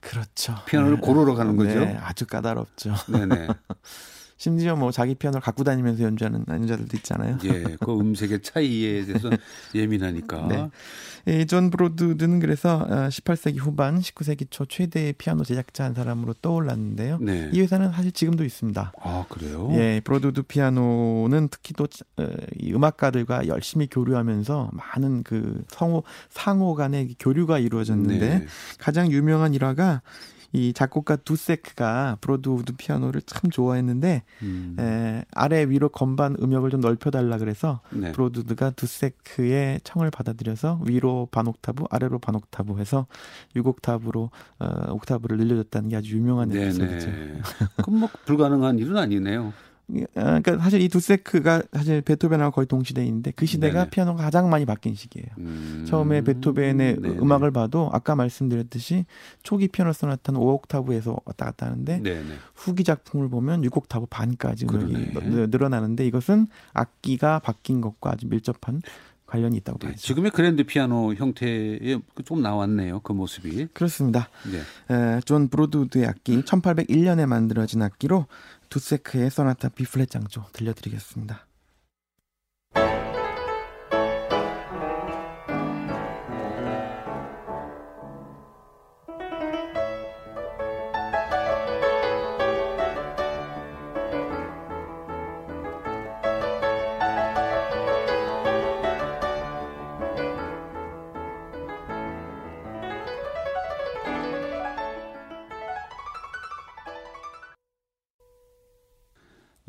그렇죠. 0.00 0.54
피아노를 0.66 0.96
네. 0.96 1.00
고르러 1.00 1.34
가는 1.34 1.56
거죠. 1.56 1.80
네, 1.80 1.96
아주 2.02 2.26
까다롭죠. 2.26 2.94
네네. 3.08 3.48
심지어 4.40 4.74
뭐 4.74 4.90
자기 4.90 5.14
피아노를 5.14 5.42
갖고 5.42 5.64
다니면서 5.64 6.02
연주하는 6.02 6.46
연주자들도 6.48 6.96
있잖아요. 6.96 7.36
예, 7.44 7.76
그 7.78 7.92
음색의 7.92 8.40
차이에 8.40 9.04
대해서 9.04 9.28
예민하니까. 9.74 10.70
네. 11.26 11.40
이 11.42 11.49
존 11.49 11.68
브로드우드는 11.68 12.40
그래서 12.40 12.78
어, 12.78 13.08
18세기 13.10 13.58
후반, 13.58 14.00
19세기 14.00 14.46
초 14.48 14.64
최대의 14.64 15.12
피아노 15.18 15.44
제작자 15.44 15.84
한 15.84 15.92
사람으로 15.92 16.32
떠올랐는데요. 16.40 17.18
네. 17.20 17.50
이 17.52 17.60
회사는 17.60 17.92
사실 17.92 18.12
지금도 18.12 18.42
있습니다. 18.42 18.92
아 18.98 19.26
그래요? 19.28 19.68
예, 19.74 20.00
브로드우드 20.02 20.44
피아노는 20.44 21.48
특히 21.50 21.74
또 21.74 21.84
어, 22.16 22.26
이 22.58 22.72
음악가들과 22.72 23.46
열심히 23.46 23.88
교류하면서 23.90 24.70
많은 24.72 25.22
그 25.22 25.62
성호 25.68 26.02
상호 26.30 26.74
간의 26.74 27.14
교류가 27.18 27.58
이루어졌는데 27.58 28.38
네. 28.38 28.46
가장 28.78 29.12
유명한 29.12 29.52
일화가 29.52 30.00
이 30.52 30.72
작곡가 30.72 31.16
두세크가 31.16 32.18
브로드우드 32.20 32.72
피아노를 32.76 33.22
참 33.22 33.50
좋아했는데 33.50 34.22
음, 34.42 34.76
에, 34.78 35.24
아래 35.32 35.64
위로 35.64 35.88
건반 35.88 36.36
음역을 36.40 36.70
좀 36.70 36.80
넓혀달라 36.80 37.38
그래서 37.38 37.80
네. 37.90 38.12
브로드우드가 38.12 38.70
두세크의 38.70 39.80
청을 39.84 40.10
받아들여서 40.10 40.80
위로 40.86 41.28
반 41.30 41.46
옥타브, 41.46 41.84
아래로 41.90 42.18
반 42.18 42.34
옥타브 42.34 42.78
해서 42.78 43.06
6옥타브로 43.54 44.30
어, 44.58 44.92
옥타브를 44.92 45.38
늘려줬다는 45.38 45.88
게 45.90 45.96
아주 45.96 46.16
유명한 46.16 46.50
에피소드죠. 46.52 47.06
네네. 47.10 47.40
그럼 47.82 48.00
뭐 48.00 48.08
불가능한 48.24 48.78
일은 48.78 48.96
아니네요. 48.96 49.52
아, 50.14 50.40
그러니까 50.40 50.58
사실 50.58 50.80
이 50.80 50.88
두세크가 50.88 51.62
사실 51.72 52.00
베토벤하고 52.02 52.52
거의 52.52 52.66
동시대인데 52.66 53.32
그 53.36 53.46
시대가 53.46 53.80
네네. 53.80 53.90
피아노가 53.90 54.22
가장 54.22 54.50
많이 54.50 54.64
바뀐 54.66 54.94
시기예요. 54.94 55.28
음, 55.38 55.84
처음에 55.88 56.22
베토벤의 56.22 57.00
네네. 57.00 57.18
음악을 57.18 57.50
봐도 57.50 57.90
아까 57.92 58.14
말씀드렸듯이 58.14 59.06
초기 59.42 59.68
피아노 59.68 59.92
소나타는 59.92 60.40
5옥타브에서 60.40 61.20
왔다 61.24 61.46
갔다 61.46 61.66
하는데 61.66 62.00
네네. 62.00 62.34
후기 62.54 62.84
작품을 62.84 63.28
보면 63.28 63.62
6옥타브 63.62 64.06
반까지 64.10 64.66
늘어나는데 64.66 66.06
이것은 66.06 66.46
악기가 66.72 67.38
바뀐 67.38 67.80
것과 67.80 68.12
아주 68.12 68.26
밀접한 68.28 68.82
관련이 69.30 69.56
있다고 69.58 69.78
네, 69.78 69.86
봐야죠. 69.86 70.00
지금의 70.00 70.32
그랜드 70.32 70.64
피아노 70.64 71.14
형태에 71.14 71.98
좀 72.24 72.42
나왔네요. 72.42 73.00
그 73.00 73.12
모습이. 73.12 73.68
그렇습니다. 73.72 74.28
네. 74.50 74.94
에, 74.94 75.20
존 75.20 75.48
브로드우드의 75.48 76.06
악기 76.06 76.42
1801년에 76.42 77.26
만들어진 77.26 77.80
악기로 77.80 78.26
두세크의 78.70 79.30
소나타 79.30 79.68
B 79.68 79.84
플랫 79.84 80.08
장조 80.08 80.46
들려드리겠습니다. 80.52 81.49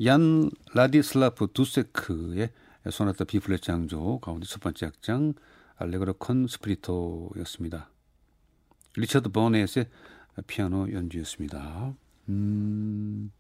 얀 0.05 0.49
라디슬라프 0.73 1.47
두세크의 1.53 2.49
소나타 2.89 3.23
B 3.25 3.39
플랫 3.39 3.61
장조 3.61 4.19
가운데 4.19 4.45
첫 4.47 4.59
번째 4.61 4.87
악장 4.87 5.33
알레그로 5.75 6.13
콘 6.13 6.47
스피리토였습니다. 6.47 7.89
리처드 8.97 9.29
버넷의 9.29 9.87
피아노 10.47 10.91
연주였습니다. 10.91 11.93
음, 12.29 13.31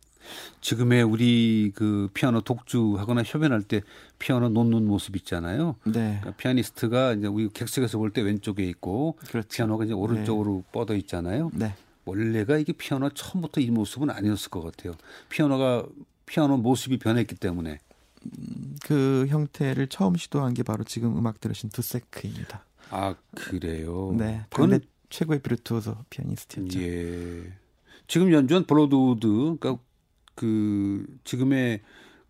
지금의 0.59 1.03
우리 1.03 1.71
그 1.73 2.09
피아노 2.13 2.41
독주하거나 2.41 3.23
협연할 3.23 3.63
때 3.63 3.81
피아노 4.19 4.49
놓는 4.49 4.85
모습 4.85 5.15
있잖아요. 5.17 5.77
네. 5.85 6.19
그러니까 6.21 6.31
피아니스트가 6.35 7.13
이제 7.13 7.27
우리 7.27 7.49
객석에서 7.49 7.97
볼 7.97 8.11
때 8.11 8.21
왼쪽에 8.21 8.63
있고 8.69 9.17
그렇죠. 9.27 9.47
피아노가 9.49 9.85
이제 9.85 9.93
오른쪽으로 9.93 10.63
네. 10.65 10.71
뻗어 10.71 10.95
있잖아요. 10.95 11.49
네. 11.53 11.73
원래가 12.05 12.57
이게 12.57 12.73
피아노 12.73 13.09
처음부터 13.09 13.61
이 13.61 13.69
모습은 13.71 14.09
아니었을 14.09 14.49
것 14.49 14.61
같아요. 14.61 14.93
피아노가 15.29 15.85
피아노 16.31 16.55
모습이 16.55 16.97
변했기 16.97 17.35
때문에 17.35 17.79
음, 18.25 18.75
그 18.83 19.25
형태를 19.27 19.87
처음 19.87 20.15
시도한 20.15 20.53
게 20.53 20.63
바로 20.63 20.85
지금 20.85 21.17
음악 21.17 21.41
들으신 21.41 21.69
두세크입니다. 21.69 22.63
아 22.89 23.15
그래요. 23.35 24.15
네, 24.17 24.45
당대 24.49 24.79
최고의 25.09 25.41
비르투오소 25.41 25.97
피아니스트였죠. 26.09 26.79
예. 26.79 27.51
지금 28.07 28.31
연주한 28.31 28.65
브로드우드, 28.65 29.27
그러니까 29.27 29.77
그 30.35 31.05
지금의 31.25 31.81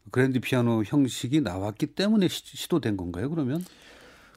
그랜드 0.10 0.40
피아노 0.40 0.84
형식이 0.84 1.42
나왔기 1.42 1.88
때문에 1.88 2.28
시도된 2.28 2.98
건가요? 2.98 3.30
그러면? 3.30 3.64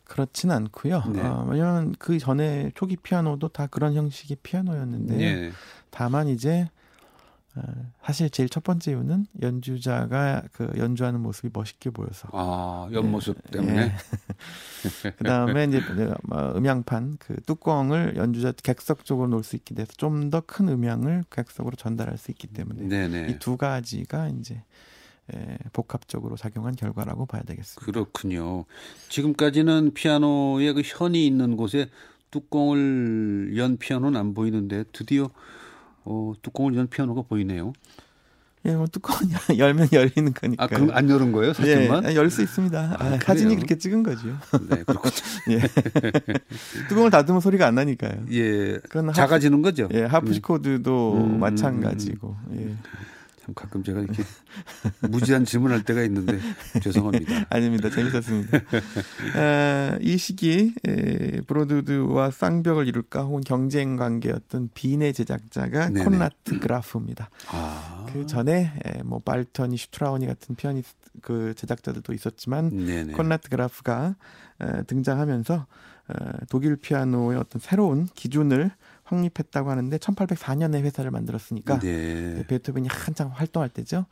그렇진 0.04 0.50
않고요. 0.50 1.04
네. 1.14 1.22
어, 1.22 1.46
왜냐하면 1.48 1.94
그 1.98 2.18
전에 2.18 2.70
초기 2.74 2.96
피아노도 2.96 3.48
다 3.48 3.66
그런 3.66 3.94
형식의 3.94 4.36
피아노였는데 4.42 5.16
네. 5.16 5.52
다만 5.88 6.28
이제 6.28 6.68
어, 6.68 6.73
사실 8.02 8.28
제일 8.30 8.48
첫 8.48 8.64
번째 8.64 8.90
이유는 8.92 9.26
연주자가 9.42 10.42
그 10.52 10.70
연주하는 10.76 11.20
모습이 11.20 11.50
멋있게 11.52 11.90
보여서. 11.90 12.28
아, 12.32 12.88
옆모습 12.92 13.36
예, 13.46 13.50
때문에. 13.52 13.80
예. 13.82 13.92
그 15.16 15.24
다음에 15.24 15.64
이제 15.64 15.80
뭐 16.24 16.52
음향판 16.56 17.16
그 17.20 17.40
뚜껑을 17.42 18.14
연주자 18.16 18.52
객석 18.52 19.04
쪽으로 19.04 19.28
놓을 19.28 19.44
수 19.44 19.56
있게 19.56 19.74
돼서 19.74 19.92
좀 19.96 20.30
더 20.30 20.40
큰 20.46 20.68
음향을 20.68 21.24
객석으로 21.30 21.76
전달할 21.76 22.18
수 22.18 22.30
있기 22.32 22.48
때문에 22.48 23.28
이 23.30 23.38
두 23.38 23.56
가지가 23.56 24.28
이제 24.28 24.62
예, 25.34 25.56
복합적으로 25.72 26.36
작용한 26.36 26.76
결과라고 26.76 27.24
봐야 27.26 27.42
되겠습니다. 27.42 27.84
그렇군요. 27.90 28.64
지금까지는 29.08 29.94
피아노의 29.94 30.74
그 30.74 30.82
현이 30.84 31.24
있는 31.26 31.56
곳에 31.56 31.88
뚜껑을 32.30 33.56
연 33.56 33.76
피아노는 33.78 34.18
안 34.20 34.34
보이는데 34.34 34.84
드디어 34.92 35.30
어, 36.04 36.32
뚜껑을 36.42 36.74
연 36.76 36.88
피아노가 36.88 37.22
보이네요. 37.22 37.72
예, 38.66 38.74
뭐 38.74 38.86
뚜껑 38.86 39.14
열면 39.58 39.88
열리는 39.92 40.32
거니까. 40.32 40.64
아, 40.64 40.66
그럼 40.66 40.90
안 40.92 41.08
열은 41.10 41.32
거예요? 41.32 41.52
사진만? 41.52 42.04
예, 42.10 42.14
열 42.14 42.30
수 42.30 42.40
있습니다. 42.42 42.96
아, 42.98 43.04
아, 43.04 43.18
사진이 43.22 43.56
그렇게 43.56 43.76
찍은 43.76 44.02
거죠. 44.02 44.28
네, 44.70 44.82
그렇군요. 44.84 45.12
예. 45.50 45.60
뚜껑을 46.88 47.10
닫으면 47.10 47.40
소리가 47.42 47.66
안 47.66 47.74
나니까요. 47.74 48.24
예. 48.32 48.78
그건 48.88 49.12
작아지는 49.12 49.60
거죠. 49.60 49.88
예, 49.92 50.04
하프시코드도 50.04 51.14
음, 51.24 51.40
마찬가지고. 51.40 52.36
예. 52.56 52.74
참 53.44 53.54
가끔 53.54 53.82
제가 53.82 54.00
이렇게 54.00 54.22
무지한 55.10 55.44
질문할 55.44 55.84
때가 55.84 56.02
있는데 56.04 56.38
죄송합니다. 56.82 57.44
아닙니다. 57.50 57.90
재밌었습니다. 57.90 58.58
아, 59.36 59.98
이 60.00 60.16
시기 60.16 60.74
에, 60.86 61.42
브로드드와 61.42 62.30
쌍벽을 62.30 62.88
이룰까 62.88 63.22
혹은 63.24 63.42
경쟁 63.42 63.96
관계였던 63.96 64.70
빈의 64.72 65.12
제작자가 65.12 65.90
네네. 65.90 66.04
콘라트 66.04 66.58
그라프입니다. 66.58 67.28
아. 67.48 68.06
그 68.10 68.24
전에 68.24 68.72
에, 68.82 69.02
뭐 69.02 69.18
발터니, 69.18 69.76
슈트라우니 69.76 70.26
같은 70.26 70.54
피아니스트 70.54 71.10
그 71.20 71.52
제작자들도 71.54 72.14
있었지만 72.14 72.70
네네. 72.70 73.12
콘라트 73.12 73.50
그라프가 73.50 74.16
에, 74.62 74.82
등장하면서 74.84 75.54
에, 75.54 75.93
독일 76.50 76.76
피아노의 76.76 77.38
어떤 77.38 77.60
새로운 77.60 78.06
기준을 78.14 78.70
확립했다고 79.04 79.70
하는데 79.70 79.96
1804년에 79.98 80.82
회사를 80.82 81.10
만들었으니까 81.10 81.78
네. 81.80 82.44
베토벤이 82.46 82.88
한창 82.88 83.30
활동할 83.34 83.68
때죠. 83.68 84.06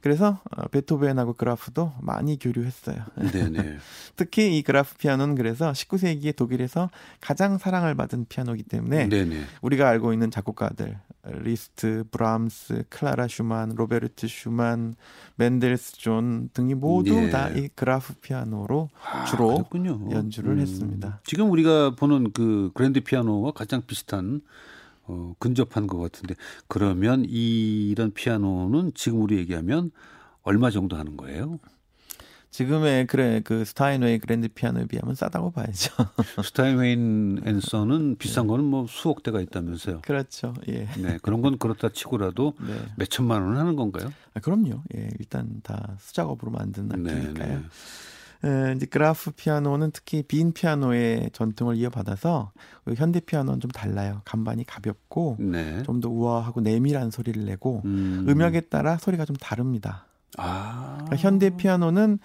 그래서 0.00 0.40
어, 0.50 0.68
베토벤하고 0.68 1.32
그라프도 1.32 1.92
많이 2.00 2.38
교류했어요. 2.38 2.96
네, 3.32 3.48
네. 3.48 3.78
특히 4.14 4.56
이 4.56 4.62
그라프 4.62 4.96
피아노는 4.98 5.34
그래서 5.34 5.72
19세기에 5.72 6.36
독일에서 6.36 6.90
가장 7.20 7.58
사랑을 7.58 7.94
받은 7.96 8.26
피아노이기 8.28 8.64
때문에 8.64 9.08
네, 9.08 9.24
네. 9.24 9.42
우리가 9.62 9.88
알고 9.88 10.12
있는 10.12 10.30
작곡가들 10.30 10.96
리스트, 11.30 12.04
브람스, 12.10 12.84
클라라 12.88 13.28
슈만, 13.28 13.74
로베르트 13.74 14.26
슈만, 14.28 14.94
멘델스존 15.36 16.50
등이 16.52 16.74
모두 16.74 17.14
네. 17.14 17.30
다이 17.30 17.68
그라프 17.74 18.14
피아노로 18.20 18.90
아, 19.04 19.24
주로 19.24 19.54
그렇군요. 19.54 20.08
연주를 20.10 20.52
음. 20.52 20.58
했습니다. 20.60 21.20
지금 21.24 21.50
우리가 21.50 21.94
보는 21.96 22.32
그 22.32 22.70
그랜드 22.74 23.00
피아노와 23.00 23.52
가장 23.52 23.82
비슷한 23.86 24.40
어, 25.04 25.34
근접한 25.38 25.86
것 25.86 25.98
같은데 25.98 26.34
그러면 26.68 27.24
이, 27.28 27.88
이런 27.90 28.12
피아노는 28.12 28.92
지금 28.94 29.20
우리 29.22 29.36
얘기하면 29.38 29.90
얼마 30.42 30.70
정도 30.70 30.96
하는 30.96 31.16
거예요? 31.16 31.58
지금의 32.56 33.06
그래 33.06 33.42
그 33.44 33.66
스타인웨이 33.66 34.18
그랜드 34.18 34.48
피아노에 34.48 34.86
비하면 34.86 35.14
싸다고 35.14 35.50
봐야죠. 35.50 35.92
스타인웨이 36.42 36.92
앤 37.44 37.59
선스는 37.59 38.16
비싼 38.16 38.44
네. 38.44 38.48
거는 38.48 38.64
뭐 38.64 38.86
수억 38.88 39.22
대가 39.22 39.42
있다면서요. 39.42 40.00
그렇죠. 40.00 40.54
예. 40.68 40.88
네 40.96 41.18
그런 41.20 41.42
건 41.42 41.58
그렇다 41.58 41.90
치고라도 41.90 42.54
네. 42.66 42.74
몇 42.96 43.10
천만 43.10 43.42
원은 43.42 43.58
하는 43.58 43.76
건가요? 43.76 44.10
아, 44.32 44.40
그럼요. 44.40 44.82
예 44.96 45.10
일단 45.18 45.60
다 45.62 45.96
수작업으로 45.98 46.50
만든 46.50 46.88
네, 46.88 47.12
악기니까요. 47.12 47.60
네. 48.40 48.48
에, 48.48 48.72
이제 48.74 48.86
그라프 48.86 49.32
피아노는 49.32 49.90
특히 49.92 50.22
빈 50.22 50.54
피아노의 50.54 51.32
전통을 51.34 51.76
이어받아서 51.76 52.52
그 52.86 52.94
현대 52.94 53.20
피아노는 53.20 53.60
좀 53.60 53.70
달라요. 53.70 54.22
간반이 54.24 54.64
가볍고 54.64 55.36
네. 55.40 55.82
좀더 55.82 56.08
우아하고 56.08 56.62
내밀한 56.62 57.10
소리를 57.10 57.44
내고 57.44 57.82
음. 57.84 58.24
음역에 58.26 58.62
따라 58.62 58.96
소리가 58.96 59.26
좀 59.26 59.36
다릅니다. 59.36 60.06
아. 60.38 60.94
그러니까 61.04 61.16
현대 61.16 61.50
피아노는 61.50 62.18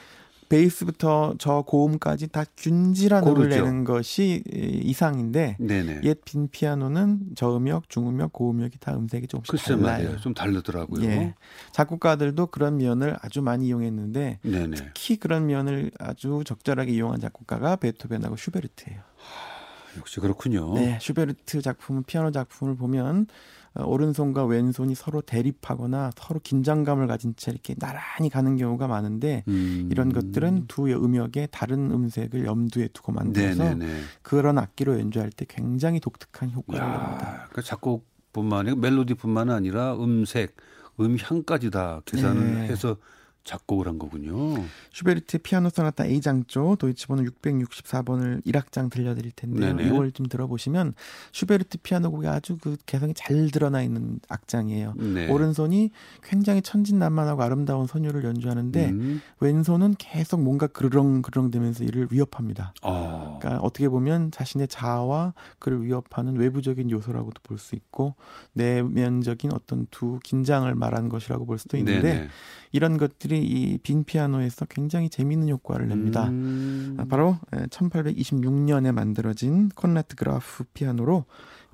베이스부터 0.52 1.36
저 1.40 1.64
고음까지 1.66 2.28
다 2.28 2.44
균질한 2.58 3.24
고르죠. 3.24 3.40
음을 3.42 3.50
내는 3.50 3.84
것이 3.86 4.44
이상인데 4.52 5.58
네네. 5.60 6.02
옛 6.04 6.22
빈 6.26 6.48
피아노는 6.50 7.36
저음역, 7.36 7.90
중음역, 7.90 8.34
고음역이 8.34 8.78
다 8.80 8.94
음색이 8.96 9.28
조금씩 9.28 9.50
글쎄 9.52 9.76
달라요. 9.76 9.84
말이에요. 10.04 10.18
좀 10.20 10.34
다르더라고요. 10.34 11.04
예. 11.06 11.34
작곡가들도 11.72 12.48
그런 12.48 12.78
면을 12.78 13.18
아주 13.22 13.42
많이 13.42 13.68
이용했는데 13.68 14.40
네네. 14.44 14.76
특히 14.76 15.16
그런 15.18 15.48
면을 15.48 15.92
아주 16.00 16.44
적절하게 16.46 16.92
이용한 16.92 17.20
작곡가가 17.22 17.78
베토벤하고 17.78 18.36
슈베르트예요. 18.36 19.00
하, 19.00 19.98
역시 20.00 20.20
그렇군요. 20.20 20.74
네, 20.76 20.98
슈베르트 21.02 21.62
작품, 21.62 22.04
피아노 22.04 22.32
작품을 22.32 22.76
보면 22.76 23.28
어, 23.28 23.61
오른손과 23.76 24.46
왼손이 24.46 24.96
서로 24.96 25.22
대립하거나 25.22 26.12
서로 26.18 26.40
긴장감을 26.44 27.08
가진 27.08 27.34
채 27.38 27.52
이렇게 27.52 27.74
나란히 27.76 28.30
가는 28.30 28.58
경우가 28.58 28.88
많은데 28.88 29.44
음. 29.48 29.88
이런 29.92 30.12
것들은 30.12 30.66
두 30.68 30.88
음역의 30.88 31.50
다른 31.52 31.90
음색을 31.92 32.46
염두에 32.46 32.90
두고 32.90 33.14
만들어서 33.14 33.64
네네네. 33.64 34.02
그런 34.22 34.58
악기로 34.58 35.00
연주할 35.00 35.30
때 35.30 35.46
굉장히 35.48 36.00
독특한 36.00 36.52
효과를 36.52 36.86
냅니다. 36.86 37.50
그 37.54 37.62
작곡뿐만 37.62 38.60
아니라 38.60 38.76
멜로디뿐만 38.76 39.50
아니라 39.50 39.96
음색, 39.96 40.56
음향까지 41.00 41.72
다 41.72 42.02
계산을 42.06 42.54
네. 42.56 42.68
해서 42.68 42.98
작곡을 43.44 43.88
한 43.88 43.98
거군요. 43.98 44.64
슈베르트 44.92 45.40
피아노 45.40 45.70
소나타 45.70 46.06
A장조 46.06 46.76
도이치 46.78 47.08
번호 47.08 47.24
664번을 47.24 48.46
1악장 48.46 48.92
들려드릴 48.92 49.32
텐데요. 49.32 49.74
네네. 49.74 49.88
이걸 49.88 50.12
좀 50.12 50.26
들어보시면 50.26 50.94
슈베르트 51.32 51.78
피아노 51.84 52.12
곡이 52.12 52.28
아주 52.28 52.58
그 52.62 52.76
개성이 52.86 53.14
잘 53.16 53.50
드러나 53.52 53.82
있는 53.82 54.20
악장이에요. 54.28 54.94
네. 54.98 55.30
오른손이 55.30 55.92
굉장히 56.22 56.62
천진난만하고 56.62 57.42
아름다운 57.42 57.88
선율을 57.88 58.26
연주하는데 58.26 58.90
음. 58.90 59.22
왼손은 59.40 59.96
계속 59.98 60.42
뭔가 60.42 60.68
그르렁그르렁대면서 60.68 61.86
이를 61.86 62.08
위협합니다. 62.12 62.74
어. 62.82 63.38
그러니까 63.40 63.64
어떻게 63.64 63.88
보면 63.88 64.32
자신의 64.32 64.68
자아와 64.68 65.34
그를 65.60 65.84
위협하는 65.84 66.36
외부적인 66.36 66.92
요소라고도 66.92 67.40
볼 67.44 67.62
수 67.62 67.76
있고 67.76 68.16
내면적인 68.54 69.54
어떤 69.54 69.88
두 69.92 70.20
긴장을 70.24 70.74
말한 70.74 71.10
것이라고 71.10 71.46
볼 71.46 71.58
수도 71.60 71.78
있는데 71.78 72.14
네네. 72.14 72.28
이런 72.72 72.98
것들이 72.98 73.31
이 73.38 73.78
빈 73.84 74.04
피아노에서 74.04 74.66
굉장히 74.66 75.10
재미있는 75.10 75.50
효과를 75.50 75.88
냅니다. 75.88 76.28
음. 76.30 76.96
아, 77.00 77.06
바로 77.06 77.38
1826년에 77.52 78.92
만들어진 78.92 79.70
콘라트 79.70 80.16
그라프 80.16 80.64
피아노로 80.74 81.26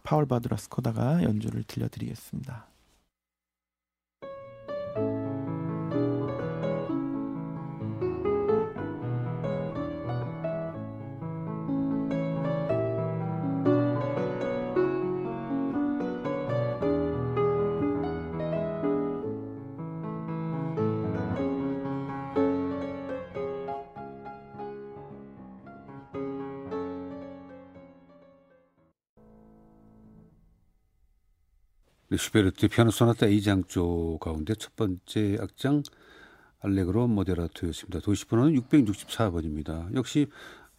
파울 0.03 0.25
바드라 0.25 0.57
스코다가 0.57 1.23
연주를 1.23 1.63
들려드리겠습니다. 1.63 2.66
슈베르트 32.17 32.67
피아노 32.67 32.91
소나타 32.91 33.27
A장조 33.27 34.17
가운데 34.19 34.55
첫 34.55 34.75
번째 34.75 35.37
악장 35.39 35.83
알레그로 36.59 37.07
모데라토였습니다. 37.07 37.99
도이치 37.99 38.19
번호는 38.19 38.59
664번입니다. 38.61 39.93
역시 39.95 40.27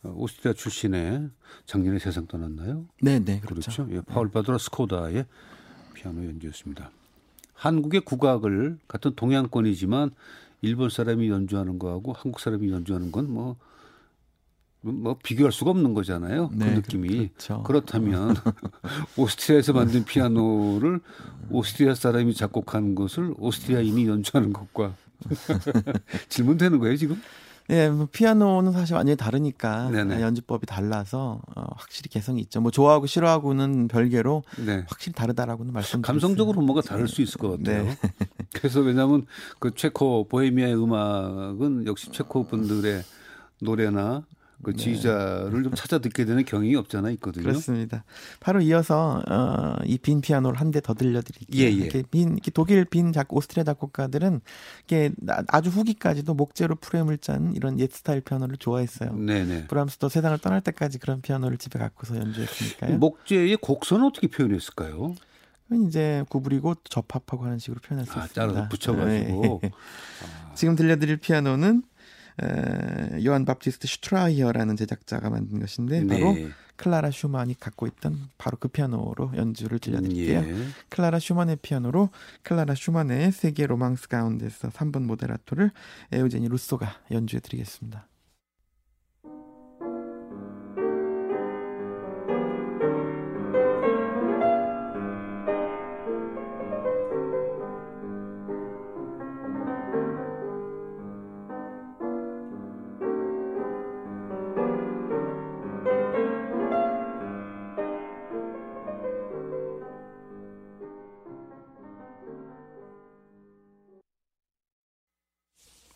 어, 0.02 0.12
오스트리아 0.16 0.52
출신의 0.52 1.30
작년에 1.66 1.98
세상 1.98 2.26
떠났나요? 2.26 2.86
네, 3.00 3.18
네, 3.18 3.40
그렇죠. 3.40 3.70
그렇죠. 3.70 3.88
예, 3.96 4.00
파울 4.00 4.30
바두라 4.30 4.58
스코다의 4.58 5.26
피아노 5.94 6.24
연주였습니다. 6.24 6.90
한국의 7.54 8.02
국악을 8.02 8.78
같은 8.86 9.14
동양권이지만 9.14 10.10
일본 10.62 10.90
사람이 10.90 11.28
연주하는 11.30 11.78
거하고 11.78 12.12
한국 12.12 12.40
사람이 12.40 12.70
연주하는 12.70 13.12
건 13.12 13.26
뭐 13.26 13.56
뭐 14.80 15.16
비교할 15.22 15.52
수가 15.52 15.70
없는 15.72 15.94
거잖아요. 15.94 16.48
그 16.50 16.54
네, 16.56 16.74
느낌이 16.76 17.08
그렇죠. 17.08 17.62
그렇다면 17.64 18.36
오스트리아에서 19.16 19.72
만든 19.72 20.04
피아노를 20.04 21.00
오스트리아 21.50 21.94
사람이 21.94 22.34
작곡하는 22.34 22.94
것을 22.94 23.34
오스트리아인이 23.38 24.06
연주하는 24.06 24.52
것과 24.52 24.94
질문되는 26.28 26.78
거예요 26.78 26.96
지금? 26.96 27.20
예, 27.70 27.90
뭐 27.90 28.08
피아노는 28.10 28.72
사실 28.72 28.94
완전히 28.94 29.16
다르니까 29.16 29.90
네네. 29.90 30.22
연주법이 30.22 30.64
달라서 30.64 31.42
어, 31.54 31.64
확실히 31.76 32.08
개성이 32.08 32.40
있죠. 32.42 32.62
뭐 32.62 32.70
좋아하고 32.70 33.06
싫어하고는 33.06 33.88
별개로 33.88 34.42
네. 34.64 34.84
확실히 34.88 35.12
다르다라고는 35.12 35.74
말씀. 35.74 36.00
감성적으로 36.00 36.62
뭔가 36.62 36.80
다를 36.80 37.08
수 37.08 37.20
있을 37.20 37.36
것 37.38 37.58
같아요. 37.58 37.84
네. 37.84 37.98
그래서 38.54 38.80
왜냐하면 38.80 39.26
그 39.58 39.74
체코 39.74 40.26
보헤미아의 40.28 40.82
음악은 40.82 41.84
역시 41.86 42.10
체코 42.10 42.46
분들의 42.46 43.02
노래나 43.60 44.24
그 44.62 44.72
네. 44.72 44.76
지휘자를 44.76 45.62
좀 45.62 45.72
찾아 45.74 45.98
듣게 45.98 46.24
되는 46.24 46.44
경향이 46.44 46.74
없잖아 46.74 47.10
있거든요. 47.12 47.44
그렇습니다. 47.44 48.02
바로 48.40 48.60
이어서 48.60 49.22
어, 49.28 49.76
이 49.84 49.93
빈 49.93 50.20
피아노를 50.20 50.58
한 50.60 50.72
대 50.72 50.80
더 50.80 50.94
들려드릴게요. 50.94 51.60
예, 51.62 51.66
예. 51.66 51.70
이렇게 51.70 52.02
빈 52.10 52.32
이렇게 52.32 52.50
독일 52.50 52.84
빈 52.84 53.12
작 53.12 53.32
오스트리아 53.32 53.62
작곡가들은 53.64 54.40
이게 54.84 55.12
나- 55.18 55.42
아주 55.48 55.70
후기까지도 55.70 56.34
목재로 56.34 56.74
프레임을 56.76 57.18
짠 57.18 57.52
이런 57.54 57.78
옛 57.78 57.90
스타일 57.92 58.20
피아노를 58.20 58.56
좋아했어요. 58.56 59.12
네네. 59.14 59.66
브람스도 59.68 60.08
세상을 60.08 60.36
떠날 60.38 60.60
때까지 60.60 60.98
그런 60.98 61.20
피아노를 61.20 61.56
집에 61.58 61.78
갖고서 61.78 62.16
연주했으니까요. 62.16 62.98
목재의 62.98 63.56
곡선은 63.58 64.04
어떻게 64.06 64.26
표현했을까요? 64.26 65.14
이제 65.86 66.24
구부리고 66.30 66.74
접합하고 66.84 67.44
하는 67.44 67.58
식으로 67.58 67.80
표현했습니다. 67.80 68.24
아, 68.24 68.28
따라서 68.34 68.68
붙여가지고. 68.68 69.60
네. 69.62 69.70
지금 70.54 70.74
들려드릴 70.76 71.18
피아노는 71.18 71.82
에, 72.42 73.24
요한 73.24 73.44
밥티스트 73.44 73.86
슈트라이허라는 73.86 74.76
제작자가 74.76 75.30
만든 75.30 75.60
것인데 75.60 76.06
바로 76.06 76.32
네. 76.32 76.48
클라라 76.76 77.10
슈만이 77.10 77.58
갖고 77.58 77.86
있던 77.88 78.16
바로 78.38 78.56
그 78.58 78.68
피아노로 78.68 79.32
연주를 79.36 79.80
들려드릴게요. 79.80 80.38
예. 80.38 80.66
클라라 80.88 81.18
슈만의 81.18 81.56
피아노로 81.60 82.10
클라라 82.42 82.74
슈만의 82.74 83.32
세계 83.32 83.66
로망스 83.66 84.08
가운데서 84.08 84.68
3번 84.68 85.02
모데라토를 85.02 85.72
에우제니 86.12 86.48
루소가 86.48 87.00
연주해 87.10 87.40
드리겠습니다. 87.40 88.06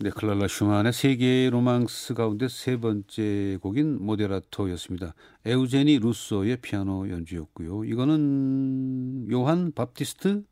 네, 0.03 0.11
클라라 0.11 0.49
슈만의 0.49 0.93
세 0.93 1.15
개 1.15 1.49
로망스 1.49 2.15
가운데 2.15 2.49
세 2.49 2.77
번째 2.77 3.57
곡인 3.63 4.05
모데라토였습니다. 4.05 5.15
에우제니 5.47 6.01
루소의 6.01 6.57
피아노 6.57 7.09
연주였고요. 7.09 7.85
이거는 7.85 9.29
요한 9.31 9.71
밥티스트 9.71 10.43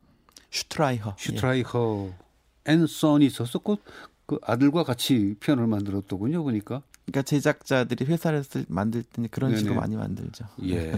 슈트라이허. 0.51 1.17
슈트라이허 1.19 2.13
앤 2.67 2.87
선이 2.87 3.27
있었었고 3.27 3.79
그 4.27 4.39
아들과 4.43 4.85
같이 4.85 5.35
피아노를 5.41 5.67
만들었더군요. 5.67 6.45
보니까. 6.45 6.83
그러니까 7.07 7.23
제작자들이 7.23 8.05
회사를 8.05 8.45
쓸, 8.45 8.65
만들 8.69 9.03
때 9.03 9.27
그런 9.33 9.57
식으로 9.57 9.75
네네. 9.75 9.81
많이 9.81 9.97
만들죠. 9.97 10.45
예. 10.69 10.93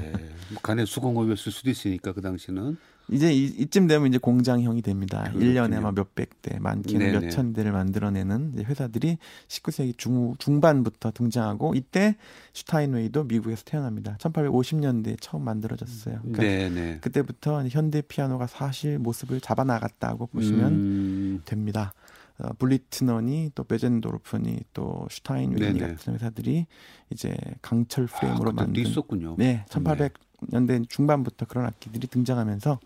뭐 0.51 0.61
간에 0.63 0.85
수공업이었을 0.85 1.51
수도 1.51 1.71
있으니까 1.71 2.13
그 2.13 2.21
당시는. 2.21 2.77
이제 3.11 3.33
이, 3.33 3.45
이쯤 3.45 3.87
되면 3.87 4.09
이제 4.09 4.19
공장형이 4.19 4.83
됩니다. 4.83 5.23
그렇군요. 5.25 5.45
일 5.45 5.55
1년에 5.55 5.77
아마 5.77 5.93
몇백 5.93 6.41
대, 6.43 6.59
많게는. 6.59 7.13
몇천 7.21 7.53
대를 7.53 7.73
만들어내는 7.73 8.55
회사들이 8.65 9.19
19세기 9.49 9.99
중, 9.99 10.35
중반부터 10.39 11.11
등장하고 11.13 11.75
이때 11.75 12.17
슈타인웨이도 12.53 13.25
미국에서 13.25 13.65
태어납니다. 13.65 14.17
1850년대에 14.19 15.17
처음 15.21 15.45
만들어졌어요. 15.45 16.21
그러니까 16.21 16.43
네, 16.43 16.69
네. 16.71 16.99
그때부터 17.01 17.67
현대 17.69 18.03
피아노가 18.03 18.47
사실 18.47 18.99
모습을 18.99 19.41
잡아나갔다고 19.41 20.27
보시면 20.27 20.73
음, 20.73 21.43
됩니다. 21.45 21.93
어, 22.39 22.49
블리트넌이 22.59 23.53
또 23.55 23.65
베젠도르프니 23.65 24.61
또 24.73 25.07
슈타인웨이. 25.11 25.79
같은 25.79 26.15
회사들이 26.15 26.67
이제 27.11 27.37
강철 27.61 28.07
프레임으로 28.07 28.51
아, 28.51 28.53
만든 28.53 28.83
있었군요. 28.83 29.37
네, 29.39 29.65
1800 29.69 30.15
년대 30.51 30.83
중반부터 30.89 31.47
그런 31.47 31.67
악기들이 31.67 32.07
등장하면서 32.07 32.79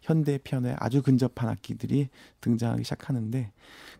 현대 0.00 0.38
피아노에 0.38 0.74
아주 0.78 1.02
근접한 1.02 1.48
악기들이 1.48 2.08
등장하기 2.40 2.84
시작하는데 2.84 3.50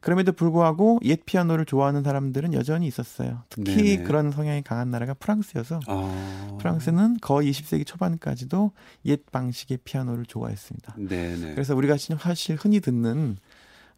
그럼에도 0.01 0.33
불구하고 0.33 1.01
옛 1.03 1.25
피아노를 1.27 1.65
좋아하는 1.65 2.03
사람들은 2.03 2.55
여전히 2.55 2.87
있었어요. 2.87 3.43
특히 3.51 3.97
네네. 3.97 4.03
그런 4.05 4.31
성향이 4.31 4.63
강한 4.63 4.91
나라가 4.91 5.13
프랑스여서 5.15 5.81
아. 5.87 6.57
프랑스는 6.61 7.19
거의 7.21 7.51
20세기 7.51 7.85
초반까지도 7.85 8.73
옛 9.07 9.21
방식의 9.31 9.79
피아노를 9.85 10.25
좋아했습니다. 10.25 10.95
네, 10.99 11.37
네. 11.37 11.53
그래서 11.53 11.75
우리가 11.75 11.97
사실 11.99 12.57
흔히 12.57 12.81
듣는 12.81 13.37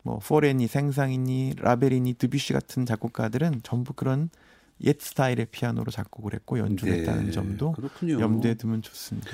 뭐 0.03 0.19
포레니, 0.19 0.67
생상이니, 0.67 1.57
라베리니, 1.59 2.15
드뷔시 2.15 2.55
같은 2.55 2.87
작곡가들은 2.87 3.61
전부 3.63 3.93
그런 3.93 4.31
옛 4.85 4.99
스타일의 5.01 5.47
피아노로 5.51 5.91
작곡을 5.91 6.35
했고 6.35 6.59
연주를 6.59 6.95
했다는 6.95 7.33
점도 7.33 7.69
네. 7.69 7.73
그렇군요. 7.77 8.21
염두에 8.21 8.55
두면 8.55 8.83
좋습니다. 8.83 9.29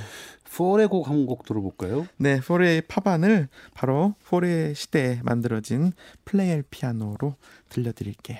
포레 0.56 0.86
곡 0.86 1.08
한 1.08 1.26
곡 1.26 1.44
들어볼까요? 1.44 2.06
네, 2.16 2.40
포레의 2.40 2.82
파반을 2.82 3.48
바로 3.74 4.14
포레 4.26 4.74
시대에 4.74 5.20
만들어진 5.22 5.92
플레이엘 6.24 6.64
피아노로 6.70 7.34
들려드릴게요. 7.68 8.38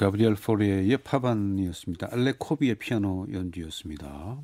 가브리엘 0.00 0.34
포레의 0.34 0.96
파반이었습니다. 0.96 2.08
알레 2.10 2.32
코비의 2.38 2.76
피아노 2.76 3.26
연주였습니다. 3.30 4.40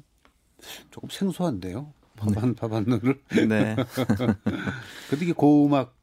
조금 0.91 1.09
생소한데요. 1.09 1.95
파반 2.15 2.55
파반을. 2.55 3.01
네, 3.49 3.75
근데 5.09 5.25
이게 5.25 5.33
고음악 5.33 5.95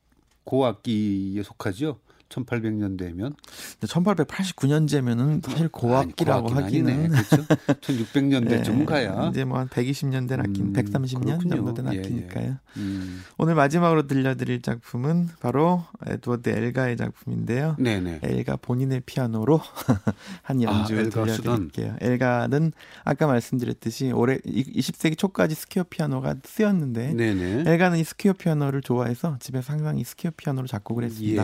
고악기에 0.43 1.43
속하죠. 1.43 1.99
1800년대면 2.33 3.35
1889년제면은 3.81 5.45
사실 5.45 5.69
고악기라고 5.69 6.49
하기는 6.49 7.09
그렇죠. 7.09 7.43
1600년대쯤 7.81 8.77
네, 8.79 8.85
가야. 8.85 9.29
이제 9.29 9.43
뭐 9.45 9.63
한 9.63 9.67
120년 9.69 10.27
된 10.27 10.39
악기, 10.41 10.61
음, 10.61 10.73
130년 10.73 11.39
그렇군요. 11.39 11.55
정도 11.55 11.73
된 11.73 11.87
예, 11.93 11.95
예. 11.95 11.99
악기니까요. 11.99 12.55
음, 12.77 13.21
오늘 13.37 13.55
마지막으로 13.55 14.07
들려드릴 14.07 14.61
작품은 14.61 15.29
바로 15.39 15.83
에드워드 16.05 16.49
엘가의 16.49 16.97
작품인데요. 16.97 17.75
네네. 17.79 18.19
엘가 18.23 18.57
본인의 18.57 19.01
피아노로 19.05 19.61
한 20.43 20.61
연주 20.61 20.99
아, 20.99 21.03
들려드릴게요. 21.03 21.95
엘가는 22.01 22.73
아까 23.03 23.27
말씀드렸듯이 23.27 24.11
오래 24.11 24.37
20세기 24.39 25.17
초까지 25.17 25.55
스퀘어 25.55 25.85
피아노가 25.89 26.35
쓰였는데 26.43 27.13
네네. 27.13 27.63
엘가는 27.71 27.97
이 27.99 28.03
스퀘어 28.03 28.33
피아노를 28.33 28.81
좋아해서 28.81 29.37
집에서 29.39 29.73
항상 29.73 29.97
이 29.97 30.03
스퀘어 30.03 30.31
피아노를 30.35 30.67
작곡을 30.67 31.03
했습니다. 31.05 31.43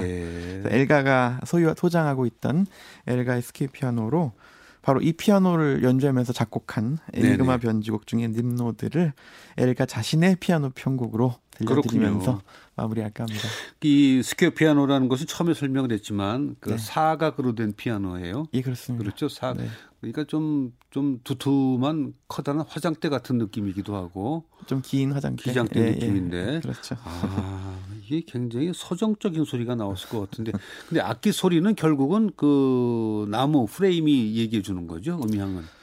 예. 0.79 0.81
엘가가 0.81 1.41
소유 1.45 1.73
소장하고 1.77 2.25
있던 2.25 2.65
엘가의 3.07 3.41
스퀘어 3.41 3.67
피아노로 3.71 4.31
바로 4.81 5.01
이 5.01 5.11
피아노를 5.11 5.83
연주하면서 5.83 6.31
작곡한 6.33 6.97
네네. 7.13 7.33
에니그마 7.33 7.57
변주곡 7.57 8.07
중에 8.07 8.27
님로드를 8.29 9.13
엘가 9.57 9.85
자신의 9.85 10.37
피아노 10.39 10.69
편곡으로 10.69 11.35
들려드리면서 11.51 12.19
그렇군요. 12.19 12.41
마무리할까 12.75 13.23
합니다. 13.25 13.47
이 13.81 14.21
스퀘어 14.23 14.51
피아노라는 14.51 15.09
것은 15.09 15.27
처음에 15.27 15.53
설명을 15.53 15.91
했지만 15.91 16.55
그 16.61 16.69
네. 16.71 16.77
사각으로 16.77 17.55
된 17.55 17.73
피아노예요. 17.75 18.45
예, 18.53 18.61
그렇습니다. 18.61 19.03
그렇죠. 19.03 19.27
사 19.27 19.53
네. 19.53 19.67
그러니까 19.99 20.23
좀좀 20.23 21.19
두툼한 21.25 22.13
커다란 22.29 22.61
화장대 22.65 23.09
같은 23.09 23.37
느낌이기도 23.37 23.95
하고 23.97 24.45
좀 24.65 24.81
긴 24.81 25.11
화장대. 25.11 25.43
기장대 25.43 25.79
예, 25.81 25.87
예. 25.87 25.91
느낌인데. 25.91 26.61
그렇죠. 26.61 26.95
아 27.03 27.77
이게 28.09 28.23
굉장히 28.25 28.71
서정적인 28.73 29.45
소리가 29.45 29.75
나왔을 29.75 30.09
것 30.09 30.19
같은데 30.21 30.51
근데 30.87 30.99
악기 30.99 31.31
소리는 31.31 31.75
결국은 31.75 32.31
그 32.35 33.27
나무 33.29 33.67
프레임이 33.67 34.35
얘기해 34.35 34.63
주는 34.63 34.87
거죠 34.87 35.19
음향은 35.23 35.78